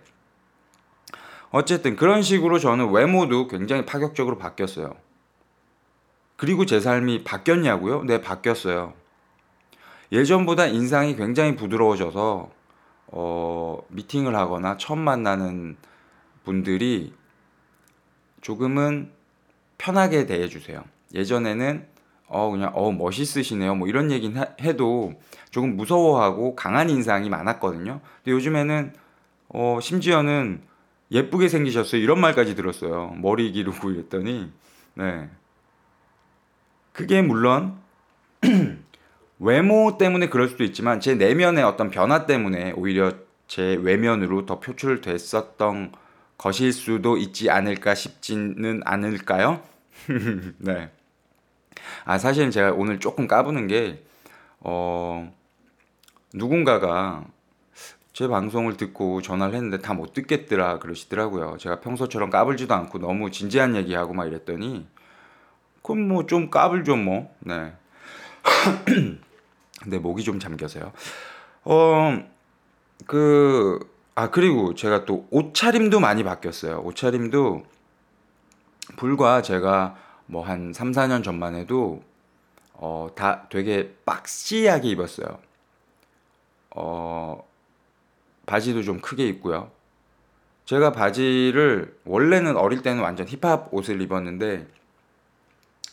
어쨌든 1.50 1.96
그런 1.96 2.22
식으로 2.22 2.58
저는 2.58 2.90
외모도 2.90 3.48
굉장히 3.48 3.86
파격적으로 3.86 4.36
바뀌었어요. 4.38 4.94
그리고 6.36 6.66
제 6.66 6.80
삶이 6.80 7.24
바뀌었냐고요? 7.24 8.04
네, 8.04 8.20
바뀌었어요. 8.20 8.94
예전보다 10.12 10.66
인상이 10.66 11.16
굉장히 11.16 11.56
부드러워져서 11.56 12.50
어, 13.08 13.78
미팅을 13.88 14.34
하거나 14.36 14.76
처음 14.76 15.00
만나는 15.00 15.76
분들이 16.44 17.12
조금은 18.40 19.10
편하게 19.76 20.26
대해주세요. 20.26 20.84
예전에는 21.14 21.86
어 22.26 22.50
그냥 22.50 22.72
어 22.74 22.92
멋있으시네요 22.92 23.74
뭐 23.74 23.88
이런 23.88 24.10
얘기는 24.10 24.38
하- 24.38 24.54
해도 24.60 25.14
조금 25.50 25.76
무서워하고 25.76 26.54
강한 26.56 26.90
인상이 26.90 27.30
많았거든요. 27.30 28.00
근데 28.16 28.32
요즘에는 28.32 28.92
어 29.48 29.78
심지어는 29.80 30.60
예쁘게 31.10 31.48
생기셨어요 31.48 32.02
이런 32.02 32.20
말까지 32.20 32.54
들었어요. 32.54 33.14
머리 33.16 33.50
기르고 33.52 33.90
이랬더니 33.90 34.52
네 34.94 35.30
그게 36.92 37.22
물론 37.22 37.78
외모 39.38 39.98
때문에 39.98 40.28
그럴 40.28 40.48
수도 40.48 40.64
있지만 40.64 41.00
제 41.00 41.14
내면의 41.14 41.64
어떤 41.64 41.90
변화 41.90 42.26
때문에 42.26 42.72
오히려 42.72 43.12
제 43.46 43.76
외면으로 43.76 44.46
더 44.46 44.60
표출됐었던 44.60 45.92
것일 46.36 46.72
수도 46.72 47.16
있지 47.16 47.50
않을까 47.50 47.94
싶지는 47.94 48.80
않을까요? 48.84 49.62
네. 50.58 50.90
아 52.04 52.18
사실은 52.18 52.50
제가 52.50 52.72
오늘 52.72 52.98
조금 53.00 53.26
까부는 53.26 53.66
게 53.68 54.04
어, 54.60 55.32
누군가가 56.34 57.24
제 58.12 58.26
방송을 58.28 58.76
듣고 58.76 59.22
전화를 59.22 59.54
했는데 59.54 59.78
다 59.78 59.94
못 59.94 60.12
듣겠더라 60.12 60.78
그러시더라고요. 60.80 61.56
제가 61.58 61.80
평소처럼 61.80 62.30
까불지도 62.30 62.74
않고 62.74 62.98
너무 62.98 63.30
진지한 63.30 63.76
얘기하고 63.76 64.14
막 64.14 64.26
이랬더니 64.26 64.86
그럼 65.82 66.08
뭐 66.08 66.26
좀 66.26 66.50
까불 66.50 66.84
좀 66.84 67.04
뭐. 67.04 67.34
네. 67.40 67.72
근데 69.82 69.98
목이 69.98 70.24
좀 70.24 70.38
잠겨서요. 70.40 70.92
어, 71.64 72.18
그, 73.06 73.78
아, 74.14 74.30
그리고 74.30 74.74
제가 74.74 75.04
또 75.04 75.26
옷차림도 75.30 76.00
많이 76.00 76.24
바뀌었어요. 76.24 76.80
옷차림도 76.80 77.64
불과 78.96 79.42
제가 79.42 79.96
뭐 80.26 80.42
한 80.44 80.72
3, 80.72 80.92
4년 80.92 81.24
전만 81.24 81.54
해도 81.54 82.02
어, 82.74 83.08
다 83.14 83.46
되게 83.48 83.94
박시하게 84.04 84.88
입었어요. 84.90 85.38
어, 86.70 87.44
바지도 88.46 88.82
좀 88.82 89.00
크게 89.00 89.26
입고요. 89.26 89.70
제가 90.64 90.92
바지를 90.92 91.96
원래는 92.04 92.56
어릴 92.56 92.82
때는 92.82 93.02
완전 93.02 93.26
힙합 93.26 93.72
옷을 93.72 94.00
입었는데 94.02 94.66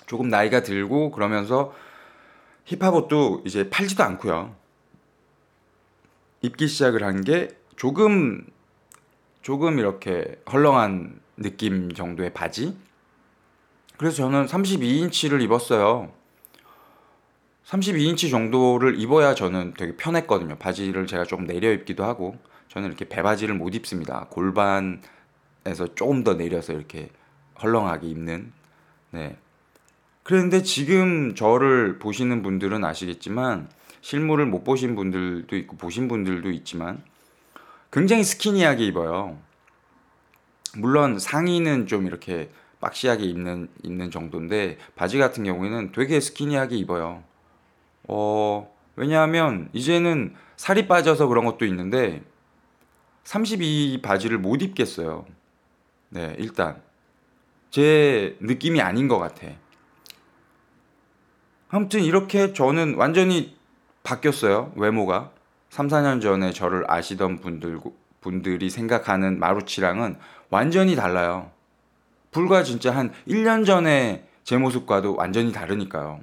조금 0.05 0.29
나이가 0.29 0.61
들고 0.61 1.11
그러면서 1.11 1.73
힙합 2.65 2.93
옷도 2.93 3.41
이제 3.45 3.69
팔지도 3.69 4.03
않고요. 4.03 4.55
입기 6.41 6.67
시작을 6.67 7.03
한 7.03 7.23
게 7.23 7.49
조금 7.75 8.45
조금 9.41 9.77
이렇게 9.79 10.41
헐렁한 10.51 11.19
느낌 11.37 11.93
정도의 11.93 12.33
바지. 12.33 12.75
그래서 13.97 14.17
저는 14.17 14.45
32인치를 14.47 15.41
입었어요. 15.43 16.11
32인치 17.65 18.29
정도를 18.29 18.99
입어야 18.99 19.35
저는 19.35 19.73
되게 19.77 19.95
편했거든요. 19.95 20.57
바지를 20.57 21.07
제가 21.07 21.25
좀 21.25 21.45
내려 21.45 21.71
입기도 21.71 22.03
하고 22.03 22.37
저는 22.69 22.87
이렇게 22.87 23.05
배바지를 23.07 23.55
못 23.55 23.75
입습니다. 23.75 24.27
골반에서 24.29 25.93
조금 25.95 26.23
더 26.23 26.35
내려서 26.35 26.73
이렇게 26.73 27.09
헐렁하게 27.61 28.07
입는 28.07 28.51
네. 29.11 29.37
그런데 30.25 30.63
지금 30.63 31.35
저를 31.35 31.99
보시는 31.99 32.41
분들은 32.41 32.83
아시겠지만 32.83 33.69
실물을 34.01 34.47
못 34.47 34.63
보신 34.63 34.95
분들도 34.95 35.55
있고 35.55 35.77
보신 35.77 36.07
분들도 36.07 36.49
있지만 36.49 37.03
굉장히 37.91 38.23
스키니하게 38.23 38.85
입어요. 38.87 39.37
물론 40.75 41.19
상의는 41.19 41.85
좀 41.85 42.07
이렇게 42.07 42.49
박시하게 42.81 43.23
입는 43.23 43.69
입는 43.83 44.09
정도인데 44.09 44.79
바지 44.95 45.19
같은 45.19 45.43
경우에는 45.43 45.91
되게 45.91 46.19
스키니하게 46.19 46.75
입어요. 46.77 47.23
어, 48.07 48.75
왜냐하면 48.95 49.69
이제는 49.73 50.33
살이 50.57 50.87
빠져서 50.87 51.27
그런 51.27 51.45
것도 51.45 51.65
있는데 51.65 52.23
32 53.25 54.01
바지를 54.01 54.39
못 54.39 54.63
입겠어요. 54.63 55.27
네, 56.09 56.35
일단 56.39 56.81
제 57.69 58.37
느낌이 58.39 58.81
아닌 58.81 59.07
것 59.07 59.19
같아. 59.19 59.49
아무튼 61.75 62.05
이렇게 62.05 62.53
저는 62.53 62.95
완전히 62.95 63.53
바뀌었어요. 64.03 64.71
외모가. 64.77 65.31
3, 65.71 65.89
4년 65.89 66.21
전에 66.21 66.53
저를 66.53 66.89
아시던 66.89 67.41
분들, 67.41 67.81
분들이 68.21 68.69
생각하는 68.69 69.39
마루치랑은 69.39 70.15
완전히 70.49 70.95
달라요. 70.95 71.51
불과 72.31 72.63
진짜 72.63 72.95
한 72.95 73.11
1년 73.27 73.65
전에 73.65 74.25
제 74.45 74.55
모습과도 74.57 75.17
완전히 75.17 75.51
다르니까요. 75.51 76.21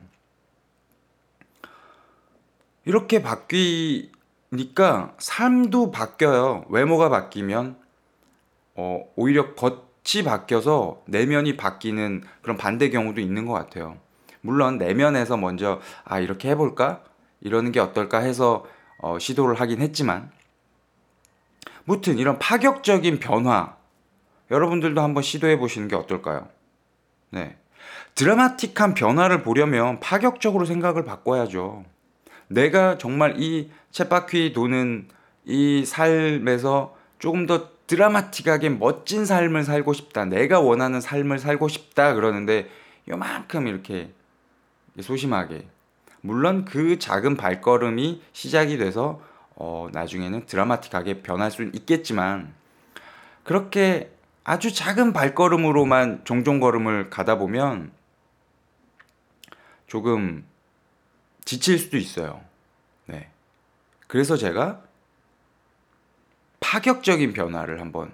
이렇게 2.86 3.20
바뀌니까 3.20 4.08
삶도 5.18 5.90
바뀌어요. 5.90 6.64
외모가 6.70 7.10
바뀌면 7.10 7.76
어, 8.76 9.04
오히려 9.16 9.54
겉이 9.54 10.24
바뀌어서 10.24 11.02
내면이 11.08 11.58
바뀌는 11.58 12.22
그런 12.40 12.56
반대 12.56 12.88
경우도 12.88 13.20
있는 13.20 13.44
것 13.44 13.52
같아요. 13.52 13.98
물론 14.42 14.76
내면에서 14.76 15.36
먼저 15.36 15.80
아 16.04 16.20
이렇게 16.20 16.50
해볼까 16.50 17.02
이러는 17.40 17.72
게 17.72 17.80
어떨까 17.80 18.18
해서 18.18 18.66
어, 18.98 19.18
시도를 19.18 19.54
하긴 19.60 19.80
했지만 19.80 20.30
무튼 21.84 22.18
이런 22.18 22.38
파격적인 22.38 23.18
변화 23.18 23.76
여러분들도 24.50 25.00
한번 25.00 25.22
시도해 25.22 25.58
보시는 25.58 25.88
게 25.88 25.96
어떨까요? 25.96 26.48
네. 27.30 27.56
드라마틱한 28.14 28.94
변화를 28.94 29.42
보려면 29.42 29.98
파격적으로 30.00 30.66
생각을 30.66 31.04
바꿔야죠. 31.04 31.84
내가 32.48 32.98
정말 32.98 33.40
이 33.40 33.70
쳇바퀴 33.90 34.52
도는 34.52 35.08
이 35.46 35.84
삶에서 35.84 36.94
조금 37.18 37.46
더 37.46 37.70
드라마틱하게 37.86 38.70
멋진 38.70 39.24
삶을 39.24 39.64
살고 39.64 39.92
싶다. 39.94 40.26
내가 40.26 40.60
원하는 40.60 41.00
삶을 41.00 41.38
살고 41.38 41.68
싶다. 41.68 42.14
그러는데 42.14 42.68
요만큼 43.08 43.66
이렇게 43.66 44.12
소심하게. 45.00 45.66
물론 46.20 46.64
그 46.64 46.98
작은 46.98 47.36
발걸음이 47.36 48.22
시작이 48.32 48.78
돼서 48.78 49.20
어, 49.56 49.88
나중에는 49.92 50.46
드라마틱하게 50.46 51.22
변할 51.22 51.50
수는 51.50 51.74
있겠지만 51.74 52.54
그렇게 53.44 54.10
아주 54.44 54.72
작은 54.72 55.12
발걸음으로만 55.12 56.24
종종 56.24 56.60
걸음을 56.60 57.10
가다 57.10 57.38
보면 57.38 57.92
조금 59.86 60.44
지칠 61.44 61.78
수도 61.78 61.96
있어요. 61.96 62.40
네. 63.06 63.28
그래서 64.06 64.36
제가 64.36 64.82
파격적인 66.60 67.32
변화를 67.32 67.80
한번 67.80 68.12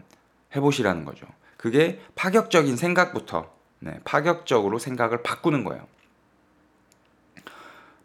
해보시라는 0.56 1.04
거죠. 1.04 1.26
그게 1.56 2.00
파격적인 2.14 2.76
생각부터, 2.76 3.52
네, 3.80 4.00
파격적으로 4.04 4.78
생각을 4.78 5.22
바꾸는 5.22 5.64
거예요. 5.64 5.86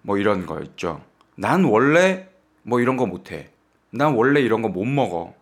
뭐 0.03 0.17
이런 0.17 0.45
거 0.45 0.61
있죠. 0.61 1.01
난 1.35 1.63
원래 1.63 2.29
뭐 2.61 2.79
이런 2.79 2.95
거 2.97 3.05
못해. 3.07 3.49
난 3.89 4.13
원래 4.13 4.39
이런 4.39 4.61
거 4.61 4.69
못 4.69 4.85
먹어. 4.85 5.33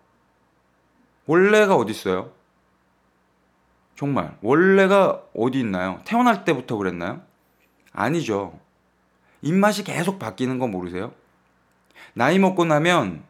원래가 1.26 1.76
어디 1.76 1.92
있어요? 1.92 2.32
정말 3.96 4.36
원래가 4.42 5.24
어디 5.36 5.60
있나요? 5.60 6.02
태어날 6.06 6.44
때부터 6.44 6.78
그랬나요? 6.78 7.22
아니죠. 7.94 8.60
입맛이 9.42 9.84
계속 9.84 10.18
바뀌는 10.20 10.60
거 10.60 10.68
모르세요? 10.68 11.14
나이 12.14 12.40
먹고 12.40 12.66
나면 12.66 13.24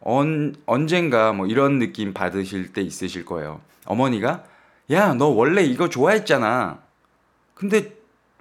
언, 0.00 0.54
언젠가 0.66 1.32
뭐 1.32 1.46
이런 1.46 1.78
느낌 1.78 2.12
받으실 2.14 2.72
때 2.72 2.80
있으실 2.82 3.24
거예요. 3.24 3.60
어머니가 3.86 4.44
야, 4.90 5.14
너 5.14 5.26
원래 5.28 5.62
이거 5.62 5.88
좋아했잖아. 5.88 6.82
근데 7.54 7.96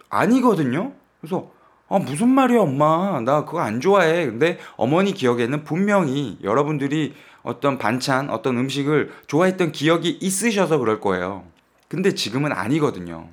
아니거든요. 0.10 0.94
그래서 1.22 1.52
아, 1.90 2.00
무슨 2.00 2.30
말이야, 2.30 2.62
엄마. 2.62 3.20
나 3.22 3.46
그거 3.46 3.60
안 3.60 3.82
좋아해. 3.82 4.26
근데 4.26 4.58
어머니 4.78 5.14
기억에는 5.14 5.64
분명히 5.64 6.38
여러분들이 6.42 7.14
어떤 7.44 7.78
반찬, 7.78 8.30
어떤 8.30 8.58
음식을 8.58 9.12
좋아했던 9.28 9.74
기억이 9.74 10.18
있으셔서 10.22 10.78
그럴 10.78 11.00
거예요. 11.02 11.44
근데 11.90 12.14
지금은 12.16 12.52
아니거든요. 12.52 13.28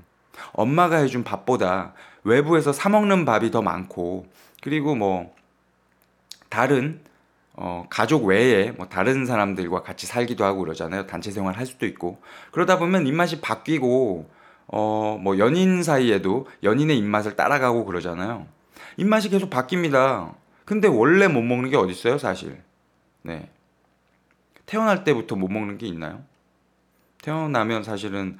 엄마가 0.53 0.97
해준 0.97 1.23
밥보다 1.25 1.95
외부에서 2.25 2.73
사먹는 2.73 3.25
밥이 3.25 3.51
더 3.51 3.63
많고, 3.63 4.27
그리고 4.63 4.95
뭐, 4.95 5.33
다른, 6.49 7.01
어, 7.55 7.87
가족 7.89 8.25
외에 8.25 8.73
뭐 8.73 8.87
다른 8.89 9.25
사람들과 9.25 9.83
같이 9.83 10.07
살기도 10.07 10.45
하고 10.45 10.61
그러잖아요. 10.61 11.07
단체 11.07 11.31
생활 11.31 11.57
할 11.57 11.67
수도 11.67 11.87
있고. 11.87 12.21
그러다 12.51 12.79
보면 12.79 13.07
입맛이 13.07 13.41
바뀌고, 13.41 14.29
어, 14.73 15.19
뭐 15.21 15.39
연인 15.39 15.83
사이에도 15.83 16.47
연인의 16.63 16.97
입맛을 16.99 17.37
따라가고 17.37 17.85
그러잖아요. 17.85 18.47
입맛이 18.97 19.29
계속 19.29 19.51
바뀝니다. 19.51 20.35
근데 20.65 20.87
원래 20.87 21.27
못 21.27 21.43
먹는 21.43 21.71
게 21.71 21.77
어디 21.77 21.93
있어요, 21.93 22.19
사실. 22.19 22.63
네. 23.23 23.51
태어날 24.67 25.03
때부터 25.03 25.35
못 25.35 25.49
먹는 25.51 25.79
게 25.79 25.87
있나요? 25.87 26.23
태어나면 27.23 27.83
사실은 27.83 28.39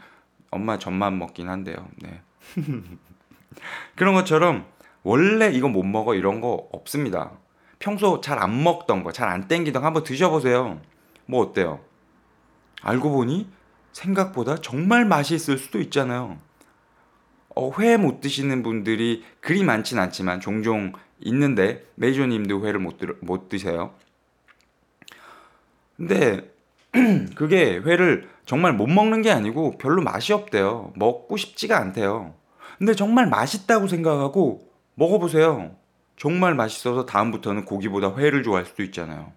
엄마 0.51 0.79
젖만 0.79 1.19
먹긴 1.19 1.49
한데요. 1.49 1.89
네. 1.97 2.21
그런 3.97 4.15
것처럼 4.15 4.67
원래 5.03 5.51
이거 5.51 5.69
못 5.69 5.83
먹어 5.83 6.15
이런 6.15 6.41
거 6.41 6.69
없습니다. 6.73 7.33
평소 7.81 8.21
잘 8.21 8.39
안 8.39 8.63
먹던 8.63 9.03
거, 9.03 9.11
잘 9.13 9.29
안 9.29 9.49
땡기던 9.49 9.81
거 9.83 9.87
한번 9.87 10.05
드셔보세요. 10.05 10.81
뭐 11.27 11.43
어때요? 11.43 11.81
알고 12.83 13.11
보니 13.11 13.49
생각보다 13.93 14.57
정말 14.57 15.05
맛있을 15.05 15.59
수도 15.59 15.81
있잖아요. 15.81 16.39
어, 17.55 17.71
회 17.79 17.97
못 17.97 18.21
드시는 18.21 18.63
분들이 18.63 19.25
그리 19.41 19.65
많진 19.65 19.99
않지만 19.99 20.41
종종 20.41 20.93
있는데 21.21 21.85
메이저님도 21.97 22.67
회를 22.67 22.81
못, 22.81 22.99
드, 22.99 23.17
못 23.21 23.49
드세요. 23.49 23.95
근데 25.97 26.51
그게 27.37 27.77
회를 27.79 28.29
정말 28.47 28.73
못 28.73 28.87
먹는 28.89 29.23
게 29.23 29.31
아니고 29.31 29.79
별로 29.79 30.03
맛이 30.03 30.33
없대요. 30.33 30.93
먹고 30.97 31.37
싶지가 31.37 31.79
않대요. 31.79 32.35
근데 32.79 32.95
정말 32.95 33.27
맛있다고 33.29 33.87
생각하고 33.89 34.67
먹어보세요. 34.95 35.77
정말 36.17 36.55
맛있어서 36.55 37.07
다음부터는 37.07 37.65
고기보다 37.65 38.17
회를 38.17 38.43
좋아할 38.43 38.65
수도 38.67 38.83
있잖아요. 38.83 39.33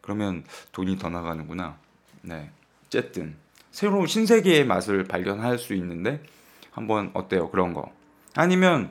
그러면 0.00 0.44
돈이 0.72 0.98
더 0.98 1.08
나가는구나. 1.08 1.76
네. 2.22 2.50
어쨌든 2.86 3.36
새로운 3.76 4.06
신세계의 4.06 4.64
맛을 4.64 5.04
발견할 5.04 5.58
수 5.58 5.74
있는데 5.74 6.22
한번 6.70 7.10
어때요? 7.12 7.50
그런 7.50 7.74
거. 7.74 7.92
아니면 8.34 8.90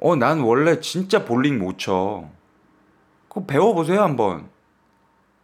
어 0.00 0.16
난 0.16 0.40
원래 0.40 0.80
진짜 0.80 1.24
볼링 1.24 1.60
못 1.60 1.78
쳐. 1.78 2.28
그거 3.28 3.46
배워 3.46 3.74
보세요, 3.74 4.02
한번. 4.02 4.48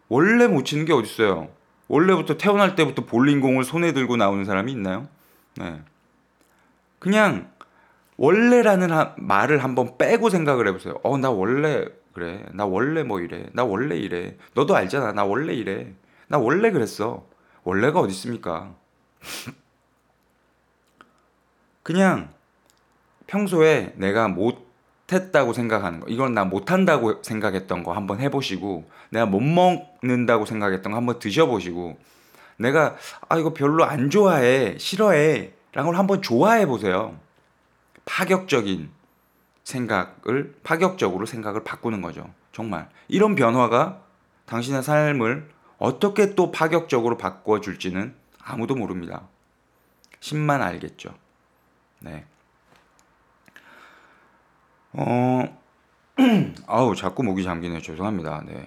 원래 0.08 0.48
못 0.48 0.64
치는 0.64 0.84
게 0.84 0.92
어딨어요? 0.92 1.48
원래부터 1.86 2.36
태어날 2.36 2.74
때부터 2.74 3.04
볼링공을 3.04 3.62
손에 3.62 3.92
들고 3.92 4.16
나오는 4.16 4.44
사람이 4.44 4.72
있나요? 4.72 5.06
네. 5.56 5.80
그냥 6.98 7.52
원래라는 8.16 8.90
하, 8.90 9.14
말을 9.16 9.62
한번 9.62 9.96
빼고 9.96 10.28
생각을 10.30 10.66
해보세요. 10.66 10.94
어, 11.04 11.16
나 11.18 11.30
원래 11.30 11.84
그래. 12.12 12.44
나 12.52 12.66
원래 12.66 13.04
뭐 13.04 13.20
이래. 13.20 13.46
나 13.52 13.62
원래 13.62 13.96
이래. 13.96 14.36
너도 14.54 14.74
알잖아. 14.74 15.12
나 15.12 15.24
원래 15.24 15.54
이래. 15.54 15.94
나 16.26 16.38
원래 16.38 16.72
그랬어. 16.72 17.32
원래가 17.64 18.00
어디 18.00 18.12
있습니까? 18.12 18.74
그냥 21.82 22.32
평소에 23.26 23.94
내가 23.96 24.28
못했다고 24.28 25.52
생각하는 25.52 26.00
거, 26.00 26.06
이건 26.08 26.34
나 26.34 26.44
못한다고 26.44 27.22
생각했던 27.22 27.82
거 27.82 27.92
한번 27.92 28.20
해보시고, 28.20 28.88
내가 29.10 29.26
못 29.26 29.40
먹는다고 29.40 30.44
생각했던 30.46 30.92
거 30.92 30.96
한번 30.96 31.18
드셔보시고, 31.18 31.98
내가 32.58 32.96
아 33.28 33.38
이거 33.38 33.52
별로 33.52 33.84
안 33.84 34.10
좋아해, 34.10 34.78
싫어해, 34.78 35.52
라는 35.72 35.88
걸 35.88 35.98
한번 35.98 36.22
좋아해 36.22 36.66
보세요. 36.66 37.18
파격적인 38.04 38.90
생각을 39.64 40.54
파격적으로 40.62 41.26
생각을 41.26 41.64
바꾸는 41.64 42.02
거죠. 42.02 42.30
정말 42.52 42.88
이런 43.08 43.34
변화가 43.34 44.00
당신의 44.46 44.82
삶을 44.82 45.53
어떻게 45.84 46.34
또 46.34 46.50
파격적으로 46.50 47.18
바꿔줄지는 47.18 48.14
아무도 48.42 48.74
모릅니다. 48.74 49.28
신만 50.18 50.62
알겠죠. 50.62 51.14
네. 52.00 52.24
어, 54.94 55.60
아우, 56.66 56.96
자꾸 56.96 57.22
목이 57.22 57.44
잠기네요. 57.44 57.82
죄송합니다. 57.82 58.44
네. 58.46 58.66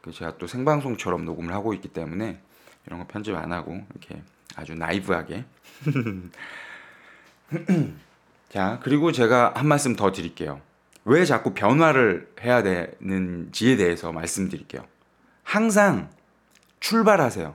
그 0.00 0.12
제가 0.12 0.38
또 0.38 0.46
생방송처럼 0.46 1.26
녹음을 1.26 1.52
하고 1.52 1.74
있기 1.74 1.88
때문에 1.88 2.40
이런 2.86 3.00
거 3.00 3.06
편집 3.06 3.34
안 3.34 3.52
하고 3.52 3.78
이렇게 3.90 4.22
아주 4.54 4.74
나이브하게. 4.74 5.44
자, 8.48 8.80
그리고 8.82 9.12
제가 9.12 9.52
한 9.56 9.66
말씀 9.66 9.94
더 9.94 10.10
드릴게요. 10.10 10.62
왜 11.04 11.26
자꾸 11.26 11.52
변화를 11.52 12.32
해야 12.40 12.62
되는지에 12.62 13.76
대해서 13.76 14.10
말씀드릴게요. 14.10 14.86
항상 15.42 16.15
출발하세요. 16.86 17.52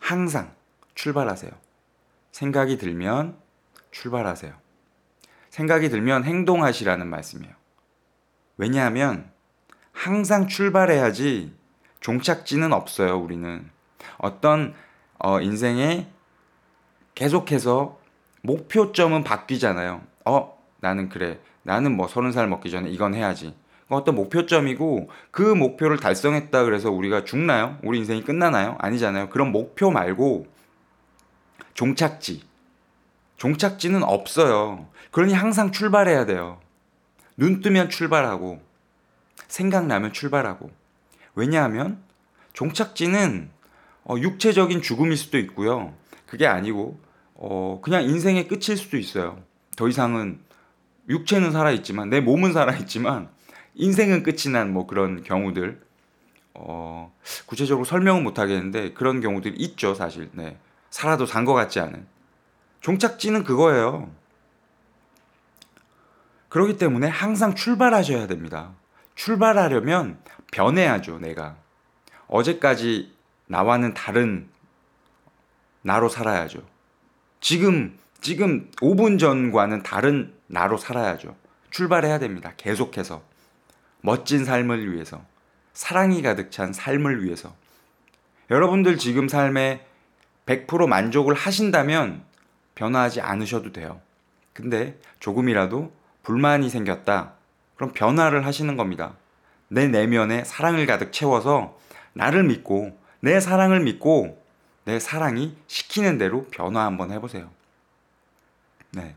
항상 0.00 0.52
출발하세요. 0.94 1.50
생각이 2.30 2.76
들면 2.76 3.38
출발하세요. 3.90 4.52
생각이 5.48 5.88
들면 5.88 6.24
행동하시라는 6.24 7.08
말씀이에요. 7.08 7.54
왜냐하면 8.58 9.30
항상 9.92 10.46
출발해야지 10.46 11.54
종착지는 12.00 12.74
없어요, 12.74 13.16
우리는. 13.16 13.70
어떤 14.18 14.74
어, 15.18 15.40
인생에 15.40 16.06
계속해서 17.14 17.98
목표점은 18.42 19.24
바뀌잖아요. 19.24 20.02
어, 20.26 20.62
나는 20.80 21.08
그래. 21.08 21.40
나는 21.62 21.96
뭐 21.96 22.08
서른 22.08 22.30
살 22.30 22.46
먹기 22.48 22.70
전에 22.70 22.90
이건 22.90 23.14
해야지. 23.14 23.56
어떤 23.88 24.14
목표점이고 24.14 25.10
그 25.30 25.42
목표를 25.42 25.98
달성했다 25.98 26.64
그래서 26.64 26.90
우리가 26.90 27.24
죽나요? 27.24 27.78
우리 27.82 27.98
인생이 27.98 28.24
끝나나요? 28.24 28.76
아니잖아요. 28.80 29.28
그런 29.28 29.52
목표 29.52 29.90
말고 29.90 30.46
종착지. 31.74 32.42
종착지는 33.36 34.02
없어요. 34.02 34.88
그러니 35.10 35.34
항상 35.34 35.70
출발해야 35.70 36.24
돼요. 36.24 36.60
눈 37.36 37.60
뜨면 37.60 37.90
출발하고 37.90 38.62
생각나면 39.48 40.12
출발하고. 40.12 40.70
왜냐하면 41.34 42.02
종착지는 42.52 43.50
어, 44.04 44.16
육체적인 44.18 44.82
죽음일 44.82 45.16
수도 45.16 45.38
있고요. 45.38 45.94
그게 46.26 46.46
아니고 46.46 46.98
어, 47.34 47.80
그냥 47.82 48.04
인생의 48.04 48.48
끝일 48.48 48.76
수도 48.76 48.96
있어요. 48.96 49.42
더 49.76 49.88
이상은 49.88 50.40
육체는 51.08 51.52
살아있지만 51.52 52.08
내 52.08 52.20
몸은 52.20 52.52
살아있지만 52.52 53.28
인생은 53.74 54.22
끝이 54.22 54.50
난 54.52 54.70
뭐 54.72 54.86
그런 54.86 55.22
경우들 55.22 55.80
어, 56.54 57.12
구체적으로 57.46 57.84
설명은 57.84 58.22
못 58.22 58.38
하겠는데 58.38 58.92
그런 58.92 59.20
경우들이 59.20 59.56
있죠 59.58 59.94
사실. 59.94 60.30
네. 60.32 60.56
살아도 60.90 61.26
산 61.26 61.44
것 61.44 61.54
같지 61.54 61.80
않은 61.80 62.06
종착지는 62.80 63.44
그거예요. 63.44 64.10
그렇기 66.48 66.78
때문에 66.78 67.08
항상 67.08 67.54
출발하셔야 67.54 68.26
됩니다. 68.28 68.72
출발하려면 69.16 70.18
변해야죠, 70.52 71.18
내가. 71.18 71.56
어제까지 72.28 73.12
나와는 73.46 73.94
다른 73.94 74.48
나로 75.82 76.08
살아야죠. 76.08 76.62
지금, 77.40 77.98
지금 78.20 78.70
5분 78.76 79.18
전과는 79.18 79.82
다른 79.82 80.32
나로 80.46 80.76
살아야죠. 80.76 81.34
출발해야 81.70 82.18
됩니다. 82.20 82.52
계속해서. 82.56 83.22
멋진 84.04 84.44
삶을 84.44 84.92
위해서. 84.92 85.24
사랑이 85.72 86.20
가득 86.20 86.50
찬 86.50 86.74
삶을 86.74 87.24
위해서. 87.24 87.54
여러분들 88.50 88.98
지금 88.98 89.28
삶에 89.28 89.86
100% 90.44 90.86
만족을 90.86 91.34
하신다면 91.34 92.22
변화하지 92.74 93.22
않으셔도 93.22 93.72
돼요. 93.72 94.02
근데 94.52 95.00
조금이라도 95.20 95.90
불만이 96.22 96.68
생겼다. 96.68 97.32
그럼 97.76 97.92
변화를 97.94 98.44
하시는 98.44 98.76
겁니다. 98.76 99.14
내 99.68 99.88
내면에 99.88 100.44
사랑을 100.44 100.84
가득 100.84 101.10
채워서 101.10 101.78
나를 102.12 102.44
믿고 102.44 103.00
내 103.20 103.40
사랑을 103.40 103.80
믿고 103.80 104.38
내 104.84 105.00
사랑이 105.00 105.56
시키는 105.66 106.18
대로 106.18 106.44
변화 106.50 106.84
한번 106.84 107.10
해보세요. 107.10 107.48
네. 108.90 109.16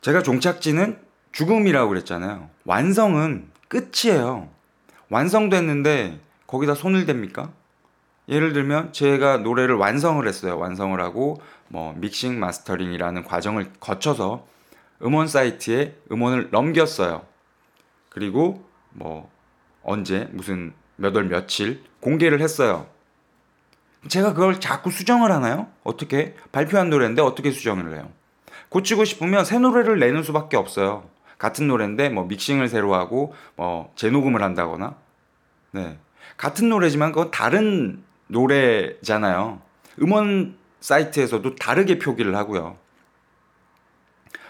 제가 0.00 0.24
종착지는 0.24 1.05
죽음이라고 1.36 1.90
그랬잖아요. 1.90 2.48
완성은 2.64 3.50
끝이에요. 3.68 4.48
완성됐는데 5.10 6.18
거기다 6.46 6.74
손을 6.74 7.04
댑니까? 7.04 7.50
예를 8.30 8.54
들면 8.54 8.94
제가 8.94 9.36
노래를 9.38 9.74
완성을 9.74 10.26
했어요. 10.26 10.58
완성을 10.58 10.98
하고 10.98 11.38
뭐 11.68 11.92
믹싱 11.98 12.40
마스터링이라는 12.40 13.24
과정을 13.24 13.70
거쳐서 13.80 14.46
음원 15.02 15.28
사이트에 15.28 15.96
음원을 16.10 16.48
넘겼어요. 16.52 17.26
그리고 18.08 18.64
뭐 18.90 19.30
언제 19.82 20.30
무슨 20.32 20.72
몇 20.96 21.14
월 21.16 21.24
며칠 21.24 21.84
공개를 22.00 22.40
했어요. 22.40 22.86
제가 24.08 24.32
그걸 24.32 24.58
자꾸 24.58 24.90
수정을 24.90 25.30
하나요? 25.30 25.68
어떻게 25.84 26.34
발표한 26.50 26.88
노래인데 26.88 27.20
어떻게 27.20 27.50
수정을 27.50 27.94
해요? 27.94 28.10
고치고 28.70 29.04
싶으면 29.04 29.44
새 29.44 29.58
노래를 29.58 29.98
내는 29.98 30.22
수밖에 30.22 30.56
없어요. 30.56 31.14
같은 31.38 31.66
노래인데 31.68 32.08
뭐 32.08 32.24
믹싱을 32.24 32.68
새로 32.68 32.94
하고 32.94 33.34
뭐 33.56 33.92
재녹음을 33.96 34.42
한다거나 34.42 34.94
네 35.72 35.98
같은 36.36 36.68
노래지만 36.68 37.12
그건 37.12 37.30
다른 37.30 38.02
노래잖아요. 38.28 39.60
음원 40.02 40.56
사이트에서도 40.80 41.56
다르게 41.56 41.98
표기를 41.98 42.36
하고요. 42.36 42.76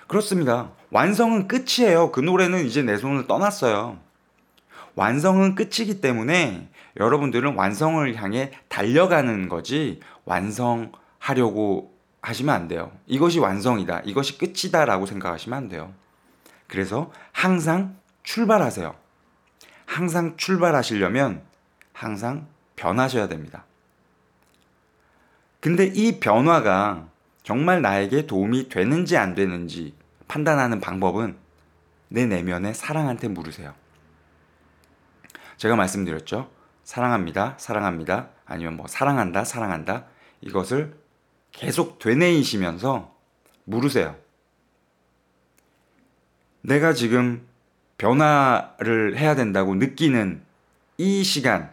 그렇습니다. 0.07 0.71
완성은 0.91 1.49
끝이에요. 1.49 2.13
그 2.13 2.21
노래는 2.21 2.65
이제 2.65 2.83
내 2.83 2.97
손을 2.97 3.27
떠났어요. 3.27 3.99
완성은 4.95 5.55
끝이기 5.55 6.01
때문에 6.01 6.69
여러분들은 6.99 7.55
완성을 7.55 8.15
향해 8.17 8.53
달려가는 8.69 9.49
거지 9.49 10.01
완성하려고 10.25 11.95
하시면 12.23 12.55
안 12.55 12.69
돼요. 12.69 12.93
이것이 13.07 13.39
완성이다. 13.39 14.03
이것이 14.05 14.39
끝이다라고 14.39 15.07
생각하시면 15.07 15.57
안 15.57 15.69
돼요. 15.69 15.93
그래서 16.69 17.13
항상 17.33 17.97
출발하세요. 18.23 18.95
항상 19.87 20.37
출발하시려면 20.37 21.43
항상 21.93 22.49
변하셔야 22.75 23.29
됩니다. 23.29 23.65
근데 25.61 25.87
이 25.87 26.21
변화가 26.21 27.09
정말 27.43 27.83
나에게 27.83 28.27
도움이 28.27 28.69
되는지 28.69 29.17
안 29.17 29.35
되는지 29.35 29.95
판단하는 30.29 30.81
방법은 30.81 31.37
내 32.09 32.27
내면의 32.27 32.75
사랑한테 32.75 33.29
물으세요. 33.29 33.75
제가 35.57 35.77
말씀드렸죠. 35.77 36.51
사랑합니다. 36.85 37.55
사랑합니다. 37.59 38.29
아니면 38.45 38.77
뭐 38.77 38.87
사랑한다. 38.87 39.45
사랑한다. 39.45 40.05
이것을 40.41 40.97
계속 41.53 41.99
되뇌이시면서 41.99 43.15
물으세요. 43.65 44.17
내가 46.67 46.93
지금 46.93 47.47
변화를 47.97 49.17
해야 49.17 49.37
된다고 49.37 49.75
느끼는 49.75 50.43
이 50.99 51.23
시간, 51.23 51.71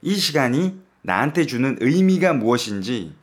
이 0.00 0.14
시간이 0.14 0.80
나한테 1.02 1.44
주는 1.44 1.76
의미가 1.80 2.32
무엇인지 2.32 3.14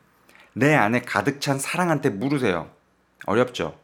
내 0.52 0.74
안에 0.74 1.02
가득 1.02 1.40
찬 1.40 1.58
사랑한테 1.58 2.10
물으세요. 2.10 2.70
어렵죠? 3.26 3.76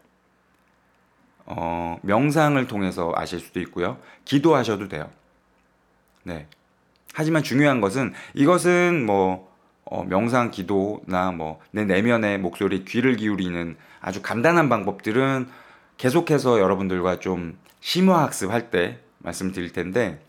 어, 1.44 1.98
명상을 2.02 2.64
통해서 2.68 3.12
아실 3.16 3.40
수도 3.40 3.60
있고요. 3.60 3.98
기도하셔도 4.24 4.88
돼요. 4.88 5.10
네. 6.22 6.46
하지만 7.14 7.42
중요한 7.42 7.80
것은 7.80 8.14
이것은 8.34 9.04
뭐 9.04 9.52
어, 9.84 10.04
명상 10.04 10.52
기도나 10.52 11.32
뭐 11.32 11.60
내 11.72 11.84
내면의 11.84 12.38
목소리 12.38 12.84
귀를 12.84 13.16
기울이는 13.16 13.76
아주 14.00 14.22
간단한 14.22 14.68
방법들은 14.68 15.48
계속해서 15.96 16.60
여러분들과 16.60 17.20
좀 17.20 17.58
심화 17.80 18.22
학습 18.22 18.50
할 18.50 18.70
때 18.70 19.00
말씀 19.18 19.52
드릴 19.52 19.72
텐데 19.72 20.20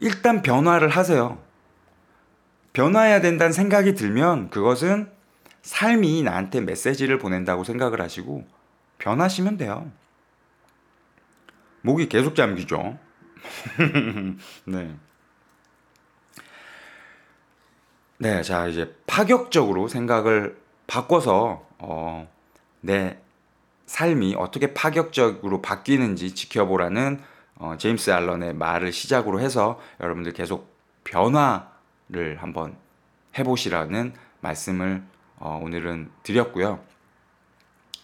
일단 0.00 0.42
변화를 0.42 0.88
하세요. 0.88 1.38
변화해야 2.72 3.20
된다는 3.20 3.52
생각이 3.52 3.94
들면 3.94 4.50
그것은 4.50 5.10
삶이 5.62 6.22
나한테 6.22 6.60
메시지를 6.60 7.18
보낸다고 7.18 7.64
생각을 7.64 8.00
하시고 8.00 8.46
변하시면 8.98 9.56
돼요. 9.56 9.90
목이 11.82 12.08
계속 12.08 12.34
잠기죠. 12.36 12.98
네. 14.66 14.96
네, 18.18 18.42
자 18.42 18.66
이제 18.66 18.94
파격적으로 19.06 19.88
생각을 19.88 20.60
바꿔서 20.86 21.66
어, 21.78 22.28
내 22.80 23.18
삶이 23.88 24.34
어떻게 24.36 24.74
파격적으로 24.74 25.62
바뀌는지 25.62 26.34
지켜보라는 26.34 27.20
어, 27.56 27.74
제임스 27.78 28.10
알런의 28.10 28.54
말을 28.54 28.92
시작으로 28.92 29.40
해서 29.40 29.80
여러분들 30.00 30.32
계속 30.34 30.76
변화를 31.04 32.36
한번 32.38 32.76
해보시라는 33.36 34.12
말씀을 34.40 35.02
어, 35.38 35.58
오늘은 35.62 36.10
드렸고요. 36.22 36.80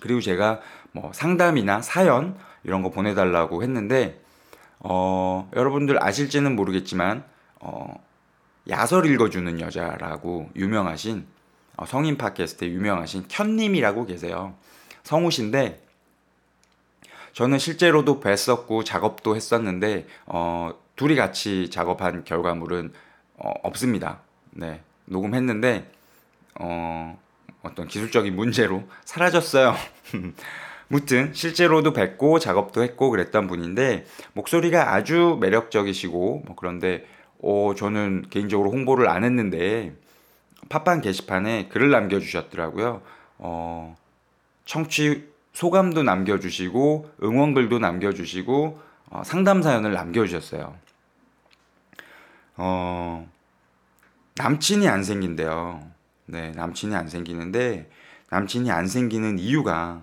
그리고 0.01 0.21
제가 0.21 0.61
뭐 0.93 1.13
상담이나 1.13 1.83
사연 1.83 2.37
이런 2.65 2.83
거 2.83 2.91
보내달라고 2.91 3.63
했는데 3.63 4.21
어, 4.79 5.51
여러분들 5.55 6.03
아실지는 6.03 6.57
모르겠지만 6.57 7.25
어, 7.61 8.03
야설 8.71 9.05
읽어주는 9.05 9.61
여자라고 9.61 10.49
유명하신 10.57 11.27
어, 11.77 11.85
성인 11.85 12.17
팟캐스트에 12.17 12.69
유명하신 12.69 13.27
켠님이라고 13.29 14.07
계세요. 14.07 14.55
성우신데 15.05 15.81
저는 17.33 17.59
실제로도 17.59 18.21
뵀었고 18.21 18.85
작업도 18.85 19.37
했었는데 19.37 20.07
어, 20.27 20.73
둘이 20.97 21.17
같이 21.17 21.71
작업한 21.71 22.25
결과물은 22.25 22.93
어, 23.37 23.51
없습니다. 23.63 24.21
네 24.51 24.81
녹음했는데 25.07 25.91
어, 26.61 27.19
어떤 27.63 27.87
기술적인 27.89 28.35
문제로 28.35 28.85
사라졌어요. 29.05 29.75
무튼 30.89 31.33
실제로도 31.33 31.93
뵙고 31.93 32.39
작업도 32.39 32.83
했고 32.83 33.11
그랬던 33.11 33.47
분인데 33.47 34.07
목소리가 34.35 34.95
아주 34.95 35.39
매력적이시고 35.41 36.45
뭐 36.47 36.57
그런데 36.57 37.07
어, 37.43 37.75
저는 37.77 38.27
개인적으로 38.31 38.71
홍보를 38.71 39.09
안 39.09 39.25
했는데 39.25 39.93
팟빵 40.69 41.01
게시판에 41.01 41.69
글을 41.69 41.91
남겨주셨더라고요. 41.91 43.03
어, 43.39 43.97
청취 44.65 45.29
소감도 45.53 46.03
남겨주시고 46.03 47.11
응원글도 47.23 47.79
남겨주시고 47.79 48.81
어, 49.11 49.23
상담 49.25 49.63
사연을 49.63 49.93
남겨주셨어요. 49.93 50.77
어, 52.57 53.29
남친이 54.37 54.89
안 54.89 55.05
생긴대요. 55.05 55.91
네, 56.27 56.51
남친이 56.53 56.95
안 56.95 57.09
생기는데 57.09 57.91
남친이 58.31 58.71
안 58.71 58.87
생기는 58.87 59.39
이유가 59.39 60.03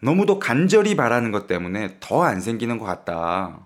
너무도 0.00 0.38
간절히 0.38 0.96
바라는 0.96 1.30
것 1.30 1.46
때문에 1.46 1.96
더 2.00 2.22
안 2.22 2.40
생기는 2.40 2.78
것 2.78 2.84
같다. 2.84 3.60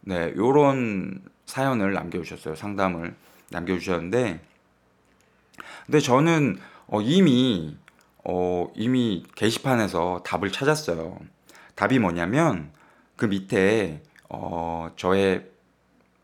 네, 0.00 0.32
요런 0.36 1.22
사연을 1.44 1.92
남겨주셨어요. 1.92 2.54
상담을 2.54 3.14
남겨주셨는데, 3.50 4.40
근데 5.84 6.00
저는 6.00 6.58
어, 6.86 7.00
이미 7.00 7.76
어, 8.28 8.68
이미 8.74 9.24
게시판에서 9.36 10.22
답을 10.24 10.50
찾았어요. 10.50 11.16
답이 11.76 12.00
뭐냐면 12.00 12.72
그 13.14 13.26
밑에 13.26 14.02
어, 14.28 14.90
저의 14.96 15.46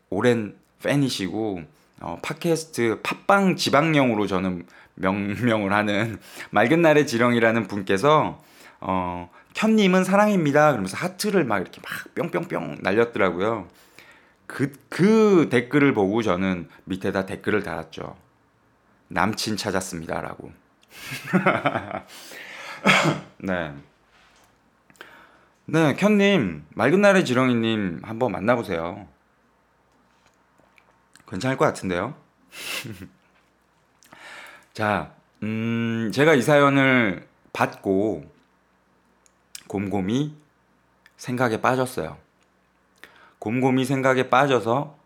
오랜 0.09 0.55
팬이시고 0.83 1.63
어, 2.01 2.19
팟캐스트 2.21 2.99
팟빵 3.03 3.55
지방령으로 3.55 4.27
저는 4.27 4.65
명명을 4.95 5.71
하는 5.71 6.19
맑은 6.51 6.81
날의 6.81 7.07
지렁이라는 7.07 7.67
분께서 7.67 8.43
어, 8.81 9.29
켠님은 9.53 10.03
사랑입니다. 10.03 10.71
그러면서 10.71 10.97
하트를 10.97 11.45
막 11.45 11.59
이렇게 11.61 11.79
막 11.81 12.15
뿅뿅뿅 12.15 12.79
날렸더라고요. 12.81 13.69
그, 14.45 14.73
그 14.89 15.47
댓글을 15.49 15.93
보고 15.93 16.21
저는 16.21 16.67
밑에다 16.83 17.25
댓글을 17.25 17.63
달았죠. 17.63 18.17
남친 19.07 19.55
찾았습니다라고. 19.55 20.62
네. 23.39 23.73
네, 25.65 25.95
켠님, 25.95 26.65
맑은 26.69 27.01
날의 27.01 27.25
지렁이님 27.25 28.01
한번 28.03 28.31
만나보세요. 28.31 29.07
괜찮을 31.27 31.57
것 31.57 31.65
같은데요? 31.65 32.15
자, 34.73 35.13
음, 35.41 36.11
제가 36.13 36.35
이 36.35 36.41
사연을 36.41 37.27
받고 37.53 38.31
곰곰이 39.67 40.35
생각에 41.17 41.61
빠졌어요. 41.61 42.17
곰곰이 43.39 43.85
생각에 43.85 44.29
빠져서 44.29 44.97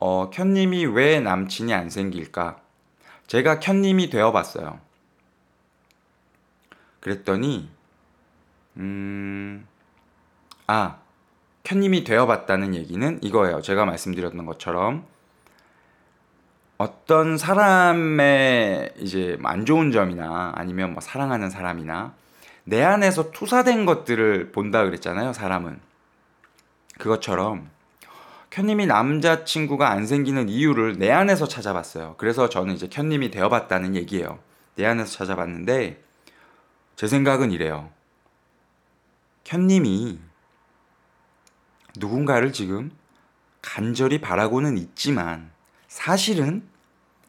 어, 0.00 0.30
켠님이 0.30 0.86
왜 0.86 1.20
남친이 1.20 1.74
안 1.74 1.90
생길까? 1.90 2.60
제가 3.26 3.58
켠님이 3.58 4.10
되어봤어요. 4.10 4.80
그랬더니 7.08 7.70
음, 8.76 9.66
아, 10.66 10.98
켠님이 11.64 12.04
되어봤다는 12.04 12.74
얘기는 12.74 13.18
이거예요. 13.22 13.62
제가 13.62 13.86
말씀드렸던 13.86 14.44
것처럼 14.44 15.04
어떤 16.76 17.38
사람의 17.38 18.92
이제 18.98 19.38
안 19.42 19.64
좋은 19.64 19.90
점이나 19.90 20.52
아니면 20.54 20.92
뭐 20.92 21.00
사랑하는 21.00 21.50
사람이나 21.50 22.14
내 22.64 22.82
안에서 22.82 23.30
투사된 23.32 23.86
것들을 23.86 24.52
본다 24.52 24.84
그랬잖아요. 24.84 25.32
사람은 25.32 25.80
그것처럼 26.98 27.70
켠님이 28.50 28.86
남자친구가 28.86 29.90
안 29.90 30.06
생기는 30.06 30.48
이유를 30.48 30.98
내 30.98 31.10
안에서 31.10 31.48
찾아봤어요. 31.48 32.14
그래서 32.18 32.48
저는 32.48 32.74
이제 32.74 32.86
켠님이 32.88 33.30
되어봤다는 33.30 33.96
얘기예요. 33.96 34.38
내 34.76 34.86
안에서 34.86 35.10
찾아봤는데 35.10 36.07
제 36.98 37.06
생각은 37.06 37.52
이래요. 37.52 37.90
켠님이 39.44 40.18
누군가를 41.96 42.52
지금 42.52 42.90
간절히 43.62 44.20
바라고는 44.20 44.76
있지만 44.78 45.52
사실은 45.86 46.68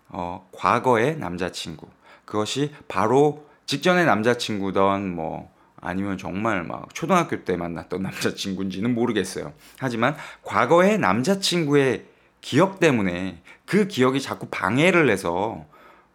어, 0.08 0.49
과거의 0.53 1.17
남자친구 1.17 1.88
그것이 2.25 2.73
바로 2.88 3.47
직전의 3.67 4.08
남자친구던 4.08 5.13
뭐 5.15 5.53
아니면 5.79 6.17
정말 6.17 6.63
막 6.63 6.91
초등학교 6.95 7.43
때 7.43 7.55
만났던 7.55 8.01
남자친구인지는 8.01 8.95
모르겠어요. 8.95 9.53
하지만 9.77 10.15
과거의 10.41 10.97
남자친구의 10.97 12.08
기억 12.41 12.79
때문에 12.79 13.43
그 13.67 13.88
기억이 13.88 14.19
자꾸 14.19 14.47
방해를 14.47 15.12
해서 15.12 15.63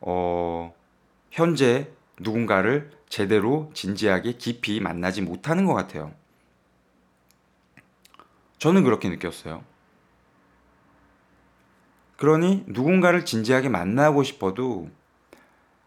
어, 0.00 0.74
현재 1.30 1.92
누군가를 2.18 2.90
제대로 3.08 3.70
진지하게 3.74 4.32
깊이 4.32 4.80
만나지 4.80 5.22
못하는 5.22 5.64
것 5.64 5.74
같아요. 5.74 6.12
저는 8.58 8.84
그렇게 8.84 9.08
느꼈어요. 9.08 9.62
그러니 12.16 12.64
누군가를 12.66 13.24
진지하게 13.24 13.68
만나고 13.68 14.22
싶어도 14.22 14.88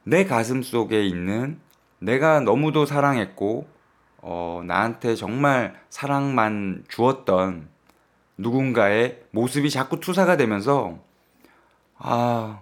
내 0.03 0.25
가슴 0.25 0.61
속에 0.61 1.05
있는 1.05 1.59
내가 1.99 2.39
너무도 2.39 2.85
사랑했고 2.85 3.67
어, 4.19 4.61
나한테 4.65 5.15
정말 5.15 5.79
사랑만 5.89 6.85
주었던 6.87 7.69
누군가의 8.37 9.23
모습이 9.31 9.69
자꾸 9.69 9.99
투사가 9.99 10.37
되면서 10.37 10.99
아 11.97 12.61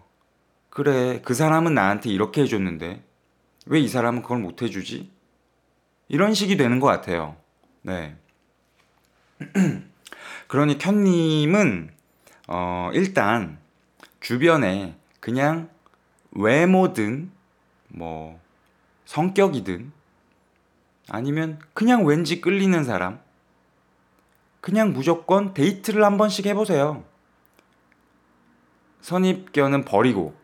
그래 0.69 1.21
그 1.23 1.33
사람은 1.33 1.73
나한테 1.73 2.09
이렇게 2.09 2.43
해줬는데 2.43 3.03
왜 3.65 3.81
이 3.81 3.87
사람은 3.87 4.21
그걸 4.21 4.39
못 4.39 4.61
해주지? 4.61 5.11
이런 6.07 6.33
식이 6.33 6.55
되는 6.57 6.79
것 6.79 6.87
같아요. 6.87 7.35
네. 7.81 8.15
그러니 10.47 10.77
켠님은 10.77 11.89
어, 12.47 12.91
일단 12.93 13.57
주변에 14.19 14.95
그냥 15.19 15.69
외모든 16.31 17.31
뭐 17.87 18.39
성격이든 19.05 19.91
아니면 21.09 21.59
그냥 21.73 22.05
왠지 22.05 22.41
끌리는 22.41 22.83
사람 22.83 23.19
그냥 24.61 24.93
무조건 24.93 25.53
데이트를 25.53 26.03
한 26.03 26.17
번씩 26.17 26.45
해보세요. 26.45 27.03
선입견은 29.01 29.85
버리고 29.85 30.35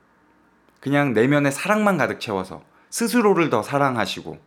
그냥 0.80 1.14
내면에 1.14 1.52
사랑만 1.52 1.98
가득 1.98 2.20
채워서 2.20 2.64
스스로를 2.92 3.50
더 3.50 3.64
사랑하시고 3.64 4.38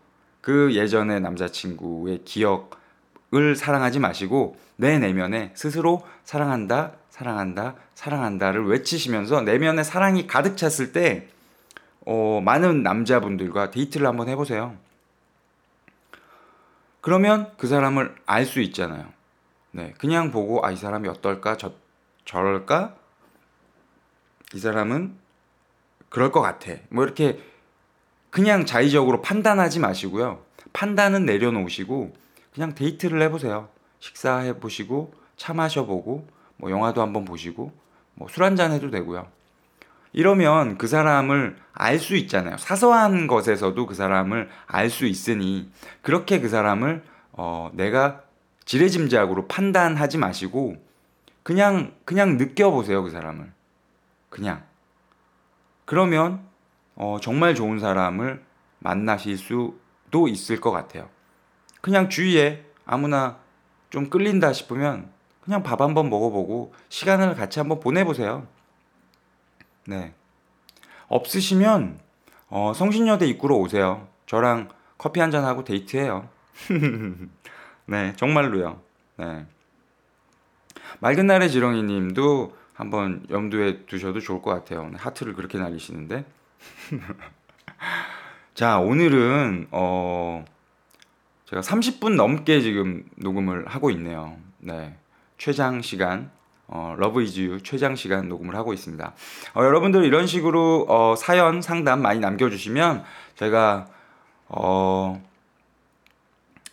그 0.40 0.74
예전의 0.74 1.20
남자친구의 1.20 2.24
기억을 2.24 3.56
사랑하지 3.56 3.98
마시고 3.98 4.56
내 4.76 4.98
내면에 4.98 5.52
스스로 5.54 6.06
사랑한다, 6.24 6.92
사랑한다, 7.10 7.74
사랑한다를 7.94 8.66
외치시면서 8.66 9.40
내면에 9.40 9.82
사랑이 9.82 10.26
가득 10.26 10.56
찼을 10.56 10.92
때 10.92 11.28
어, 12.06 12.40
많은 12.44 12.82
남자분들과 12.82 13.70
데이트를 13.70 14.06
한번 14.06 14.28
해보세요. 14.28 14.76
그러면 17.00 17.50
그 17.56 17.66
사람을 17.66 18.14
알 18.26 18.44
수 18.44 18.60
있잖아요. 18.60 19.06
네, 19.70 19.94
그냥 19.98 20.30
보고 20.30 20.64
아 20.64 20.70
이 20.70 20.76
사람이 20.76 21.08
어떨까, 21.08 21.56
저 21.56 21.72
저럴까, 22.24 22.94
이 24.54 24.58
사람은 24.58 25.16
그럴 26.08 26.30
것 26.30 26.40
같아. 26.42 26.72
뭐 26.90 27.04
이렇게 27.04 27.40
그냥 28.34 28.66
자의적으로 28.66 29.22
판단하지 29.22 29.78
마시고요. 29.78 30.40
판단은 30.72 31.24
내려놓으시고 31.24 32.16
그냥 32.52 32.74
데이트를 32.74 33.22
해보세요. 33.22 33.68
식사해 34.00 34.58
보시고 34.58 35.14
차 35.36 35.54
마셔보고 35.54 36.26
뭐 36.56 36.68
영화도 36.72 37.00
한번 37.00 37.24
보시고 37.24 37.70
뭐 38.14 38.28
술 38.28 38.42
한잔 38.42 38.72
해도 38.72 38.90
되고요. 38.90 39.28
이러면 40.12 40.78
그 40.78 40.88
사람을 40.88 41.56
알 41.74 42.00
수 42.00 42.16
있잖아요. 42.16 42.56
사소한 42.56 43.28
것에서도 43.28 43.86
그 43.86 43.94
사람을 43.94 44.48
알 44.66 44.90
수 44.90 45.06
있으니 45.06 45.70
그렇게 46.02 46.40
그 46.40 46.48
사람을 46.48 47.04
어, 47.34 47.70
내가 47.72 48.22
지레짐작으로 48.64 49.46
판단하지 49.46 50.18
마시고 50.18 50.74
그냥 51.44 51.92
그냥 52.04 52.36
느껴보세요 52.36 53.04
그 53.04 53.10
사람을 53.10 53.52
그냥 54.28 54.64
그러면 55.84 56.52
어, 56.96 57.18
정말 57.20 57.54
좋은 57.54 57.78
사람을 57.78 58.42
만나실 58.78 59.38
수도 59.38 60.28
있을 60.28 60.60
것 60.60 60.70
같아요. 60.70 61.08
그냥 61.80 62.08
주위에 62.08 62.64
아무나 62.84 63.38
좀 63.90 64.10
끌린다 64.10 64.52
싶으면 64.52 65.10
그냥 65.40 65.62
밥 65.62 65.80
한번 65.80 66.08
먹어보고 66.08 66.72
시간을 66.88 67.34
같이 67.34 67.58
한번 67.58 67.80
보내보세요. 67.80 68.46
네. 69.86 70.14
없으시면 71.08 72.00
어, 72.48 72.72
성신여대 72.74 73.26
입구로 73.26 73.58
오세요. 73.58 74.08
저랑 74.26 74.68
커피 74.96 75.20
한잔 75.20 75.44
하고 75.44 75.64
데이트해요. 75.64 76.28
네, 77.86 78.14
정말로요. 78.16 78.80
네. 79.16 79.46
맑은 81.00 81.26
날의 81.26 81.50
지렁이 81.50 81.82
님도 81.82 82.56
한번 82.72 83.26
염두에 83.30 83.84
두셔도 83.86 84.20
좋을 84.20 84.40
것 84.40 84.50
같아요. 84.50 84.90
하트를 84.96 85.34
그렇게 85.34 85.58
날리시는데. 85.58 86.24
자, 88.54 88.78
오늘은 88.78 89.68
어 89.70 90.44
제가 91.46 91.62
30분 91.62 92.16
넘게 92.16 92.60
지금 92.60 93.04
녹음을 93.16 93.66
하고 93.66 93.90
있네요. 93.90 94.36
네. 94.58 94.96
최장 95.38 95.82
시간 95.82 96.30
어, 96.66 96.94
Love 96.98 97.22
is 97.22 97.40
you 97.40 97.62
최장 97.62 97.94
시간 97.94 98.28
녹음을 98.28 98.54
하고 98.54 98.72
있습니다. 98.72 99.14
어, 99.54 99.64
여러분들 99.64 100.04
이런 100.04 100.26
식으로 100.26 100.86
어, 100.88 101.14
사연 101.16 101.60
상담 101.62 102.00
많이 102.02 102.20
남겨주시면 102.20 103.04
제가 103.36 103.86
어, 104.48 105.22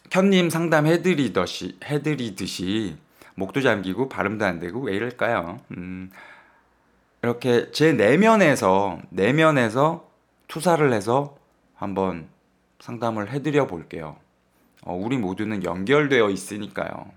켠님 0.09 0.49
상담 0.49 0.87
해드리듯이 0.87 1.77
해드리듯이 1.83 2.97
목도 3.35 3.61
잠기고 3.61 4.09
발음도 4.09 4.45
안 4.45 4.59
되고 4.59 4.79
왜 4.81 4.95
이럴까요? 4.95 5.59
음, 5.71 6.11
이렇게 7.23 7.71
제 7.71 7.93
내면에서 7.93 8.99
내면에서 9.09 10.09
투사를 10.47 10.91
해서 10.91 11.37
한번 11.75 12.27
상담을 12.79 13.29
해드려 13.29 13.67
볼게요. 13.67 14.17
어, 14.83 14.95
우리 14.95 15.17
모두는 15.17 15.63
연결되어 15.63 16.29
있으니까요. 16.29 17.11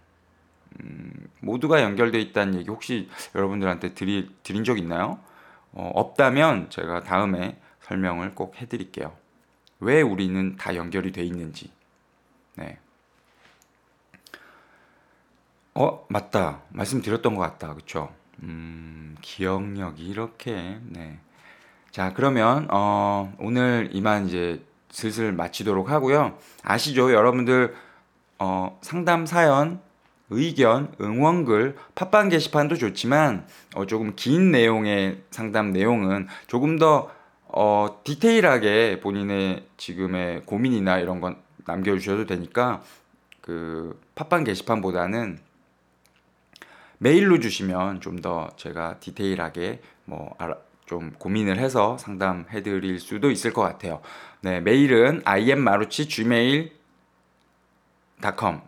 음, 0.80 1.28
모두가 1.40 1.82
연결되어 1.82 2.20
있다는 2.20 2.56
얘기 2.56 2.68
혹시 2.68 3.08
여러분들한테 3.34 3.94
드리, 3.94 4.30
드린 4.42 4.64
적 4.64 4.78
있나요? 4.78 5.18
어, 5.72 5.90
없다면 5.94 6.70
제가 6.70 7.02
다음에 7.02 7.58
설명을 7.80 8.34
꼭 8.34 8.56
해드릴게요. 8.56 9.16
왜 9.80 10.02
우리는 10.02 10.56
다 10.56 10.74
연결이 10.76 11.12
돼 11.12 11.22
있는지. 11.22 11.70
네. 12.56 12.78
어 15.74 16.06
맞다 16.08 16.62
말씀드렸던 16.68 17.34
것 17.34 17.40
같다 17.40 17.74
그쵸? 17.74 18.14
음 18.42 19.16
기억력이 19.20 20.06
이렇게 20.06 20.78
네. 20.82 21.18
자 21.90 22.12
그러면 22.12 22.68
어, 22.70 23.32
오늘 23.38 23.88
이만 23.92 24.26
이제 24.26 24.62
슬슬 24.90 25.32
마치도록 25.32 25.90
하고요. 25.90 26.38
아시죠 26.62 27.12
여러분들 27.12 27.74
어, 28.38 28.78
상담 28.82 29.26
사연 29.26 29.80
의견, 30.30 30.92
응원글, 31.00 31.76
팟빵 31.94 32.30
게시판도 32.30 32.76
좋지만 32.76 33.46
어, 33.74 33.86
조금 33.86 34.14
긴 34.16 34.50
내용의 34.50 35.22
상담 35.30 35.72
내용은 35.72 36.26
조금 36.46 36.78
더 36.78 37.10
어, 37.46 38.00
디테일하게 38.02 39.00
본인의 39.00 39.66
지금의 39.76 40.42
고민이나 40.44 40.98
이런 40.98 41.20
건 41.20 41.36
남겨주셔도 41.66 42.26
되니까 42.26 42.82
그 43.40 44.00
팟빵 44.14 44.44
게시판보다는 44.44 45.38
메일로 46.98 47.40
주시면 47.40 48.00
좀 48.00 48.20
더 48.22 48.50
제가 48.56 49.00
디테일하게 49.00 49.80
뭐 50.06 50.34
알아, 50.38 50.56
좀 50.86 51.12
고민을 51.18 51.58
해서 51.58 51.98
상담해 51.98 52.62
드릴 52.62 53.00
수도 53.00 53.30
있을 53.30 53.52
것 53.52 53.62
같아요. 53.62 54.00
네, 54.40 54.60
메일은 54.60 55.22
immaruchi 55.24 56.08
gmail.com 56.08 56.72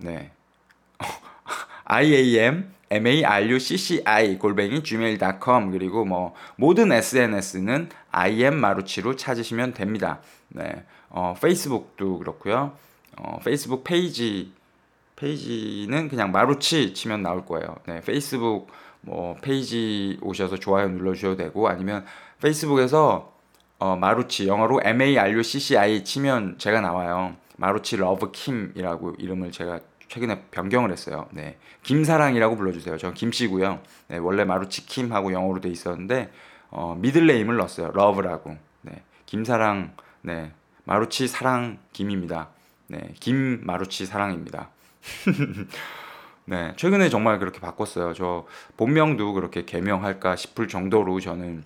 네. 0.01 0.31
iam 1.85 2.73
marucci 2.91 4.03
골뱅이 4.39 4.83
gmail.com 4.83 5.71
그리고 5.73 6.05
뭐 6.05 6.35
모든 6.57 6.93
SNS는 6.93 7.89
im마루치로 8.13 9.17
찾으시면 9.17 9.75
됩니다. 9.75 10.21
네. 10.49 10.85
어, 11.09 11.35
페이스북도 11.41 12.19
그렇고요. 12.19 12.77
어, 13.19 13.39
페이스북 13.45 13.85
페이지 13.85 14.53
페이지는 15.17 16.09
그냥 16.09 16.31
마루치 16.31 16.95
치면 16.95 17.23
나올 17.23 17.45
거예요. 17.45 17.77
네, 17.87 18.01
페이스북 18.01 18.71
뭐 19.01 19.37
페이지 19.41 20.19
오셔서 20.21 20.57
좋아요 20.57 20.89
눌러 20.89 21.15
주셔도 21.15 21.37
되고 21.37 21.69
아니면 21.69 22.05
페이스북에서 22.41 23.33
어, 23.79 23.97
마루치 23.97 24.47
영어로 24.47 24.81
M 24.85 25.03
A 25.03 25.19
R 25.19 25.33
U 25.33 25.43
C 25.43 25.59
C 25.59 25.77
I 25.77 26.05
치면 26.05 26.59
제가 26.59 26.81
나와요. 26.81 27.37
마루치 27.57 27.97
Love 27.97 28.31
Kim이라고 28.33 29.15
이름을 29.19 29.53
제가 29.53 29.81
최근에 30.09 30.43
변경을 30.51 30.93
했어요. 30.93 31.29
네, 31.31 31.57
김사랑이라고 31.83 32.57
불러주세요. 32.57 32.97
저 32.99 33.13
김씨고요. 33.13 33.81
네, 34.09 34.19
원래 34.19 34.45
마루치 34.45 34.87
킴하고 34.87 35.33
영어로 35.33 35.61
돼 35.61 35.69
있었는데 35.69 36.31
어, 36.71 36.97
미들네임을 37.01 37.57
넣었어요. 37.57 37.91
러브라고. 37.93 38.57
네, 38.83 39.03
김사랑. 39.25 39.95
네, 40.23 40.53
마루치 40.85 41.29
사랑 41.29 41.79
김입니다. 41.93 42.49
네, 42.89 43.15
김마루치 43.21 44.07
사랑입니다. 44.07 44.71
네, 46.45 46.73
최근에 46.77 47.09
정말 47.09 47.39
그렇게 47.39 47.61
바꿨어요. 47.61 48.15
저 48.15 48.47
본명도 48.77 49.33
그렇게 49.33 49.65
개명할까 49.65 50.37
싶을 50.37 50.69
정도로 50.69 51.21
저는 51.21 51.65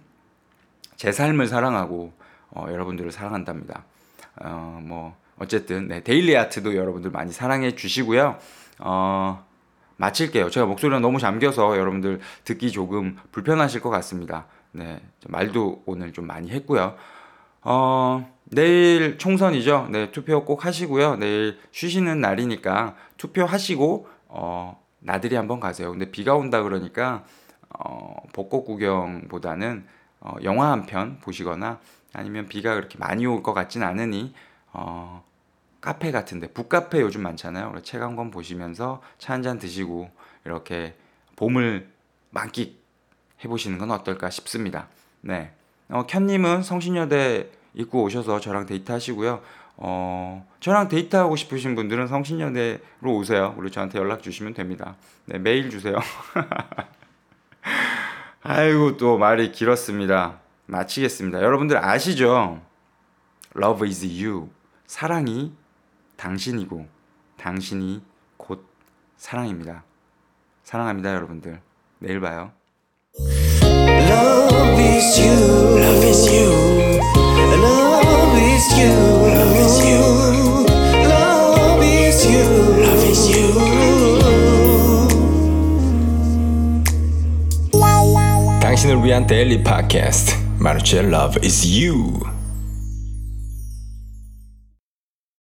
제 0.96 1.12
삶을 1.12 1.46
사랑하고 1.48 2.12
어, 2.50 2.66
여러분들을 2.68 3.12
사랑한답니다. 3.12 3.84
어, 4.36 4.80
뭐 4.82 5.16
어쨌든 5.38 5.88
네, 5.88 6.02
데일리 6.02 6.36
아트도 6.36 6.76
여러분들 6.76 7.10
많이 7.10 7.32
사랑해 7.32 7.74
주시고요. 7.74 8.38
어, 8.80 9.44
마칠게요. 9.96 10.48
제가 10.50 10.66
목소리가 10.66 11.00
너무 11.00 11.18
잠겨서 11.18 11.76
여러분들 11.76 12.20
듣기 12.44 12.70
조금 12.72 13.18
불편하실 13.32 13.82
것 13.82 13.90
같습니다. 13.90 14.46
네, 14.72 15.00
말도 15.28 15.82
오늘 15.84 16.12
좀 16.12 16.26
많이 16.26 16.50
했고요. 16.50 16.96
어, 17.62 18.39
내일 18.50 19.16
총선이죠. 19.18 19.88
네, 19.90 20.10
투표 20.10 20.44
꼭 20.44 20.64
하시고요. 20.64 21.16
내일 21.16 21.58
쉬시는 21.72 22.20
날이니까 22.20 22.96
투표하시고 23.16 24.08
어, 24.28 24.84
나들이 24.98 25.36
한번 25.36 25.60
가세요. 25.60 25.90
근데 25.90 26.10
비가 26.10 26.34
온다 26.34 26.62
그러니까 26.62 27.24
어, 27.68 28.16
벚꽃 28.32 28.64
구경보다는 28.66 29.86
어, 30.20 30.34
영화 30.42 30.72
한 30.72 30.86
편 30.86 31.18
보시거나 31.20 31.78
아니면 32.12 32.48
비가 32.48 32.74
그렇게 32.74 32.98
많이 32.98 33.24
올 33.26 33.42
것 33.42 33.54
같진 33.54 33.82
않으니 33.82 34.34
어, 34.72 35.24
카페 35.80 36.10
같은데 36.10 36.48
북카페 36.48 37.00
요즘 37.00 37.22
많잖아요. 37.22 37.72
책 37.82 38.02
한 38.02 38.16
권 38.16 38.30
보시면서 38.30 39.00
차 39.18 39.32
한 39.34 39.42
잔 39.42 39.58
드시고 39.58 40.10
이렇게 40.44 40.96
봄을 41.36 41.88
만끽해 42.30 42.74
보시는 43.44 43.78
건 43.78 43.90
어떨까 43.92 44.28
싶습니다. 44.28 44.88
네, 45.20 45.52
어, 45.88 46.04
켠님은 46.06 46.62
성신여대 46.64 47.50
입고 47.74 48.02
오셔서 48.02 48.40
저랑 48.40 48.66
데이트 48.66 48.90
하시고요. 48.90 49.40
어, 49.76 50.46
저랑 50.60 50.88
데이트하고 50.88 51.36
싶으신 51.36 51.74
분들은 51.74 52.06
성신여대로 52.06 52.80
오세요. 53.04 53.54
그리고 53.56 53.70
저한테 53.70 53.98
연락 53.98 54.22
주시면 54.22 54.54
됩니다. 54.54 54.96
네, 55.24 55.38
메일 55.38 55.70
주세요. 55.70 55.96
아이고, 58.42 58.96
또 58.98 59.16
말이 59.18 59.52
길었습니다. 59.52 60.40
마치겠습니다. 60.66 61.42
여러분들 61.42 61.82
아시죠? 61.82 62.60
Love 63.56 63.88
is 63.88 64.04
you. 64.04 64.50
사랑이 64.86 65.52
당신이고, 66.16 66.86
당신이 67.38 68.02
곧 68.36 68.66
사랑입니다. 69.16 69.84
사랑합니다, 70.64 71.14
여러분들. 71.14 71.60
내일 71.98 72.20
봐요. 72.20 72.52
Love 73.18 74.78
is 74.78 75.20
you. 75.20 75.78
Love 75.78 76.08
is 76.08 76.28
you. 76.28 77.29
Love 77.60 78.36
is 78.38 78.66
you. 78.78 78.94
Love 79.34 79.56
is 79.56 79.76
you. 79.84 80.04
Love 81.08 81.82
is 81.82 82.26
you. 82.26 82.44
Love 82.82 83.04
is 83.08 83.28
you. 83.28 83.50
당신을 88.60 89.04
위한 89.04 89.26
데일리 89.26 89.62
팟캐스트 89.62 90.34
마르치의 90.58 91.04
Love 91.04 91.40
is 91.44 91.66
You 91.66 92.20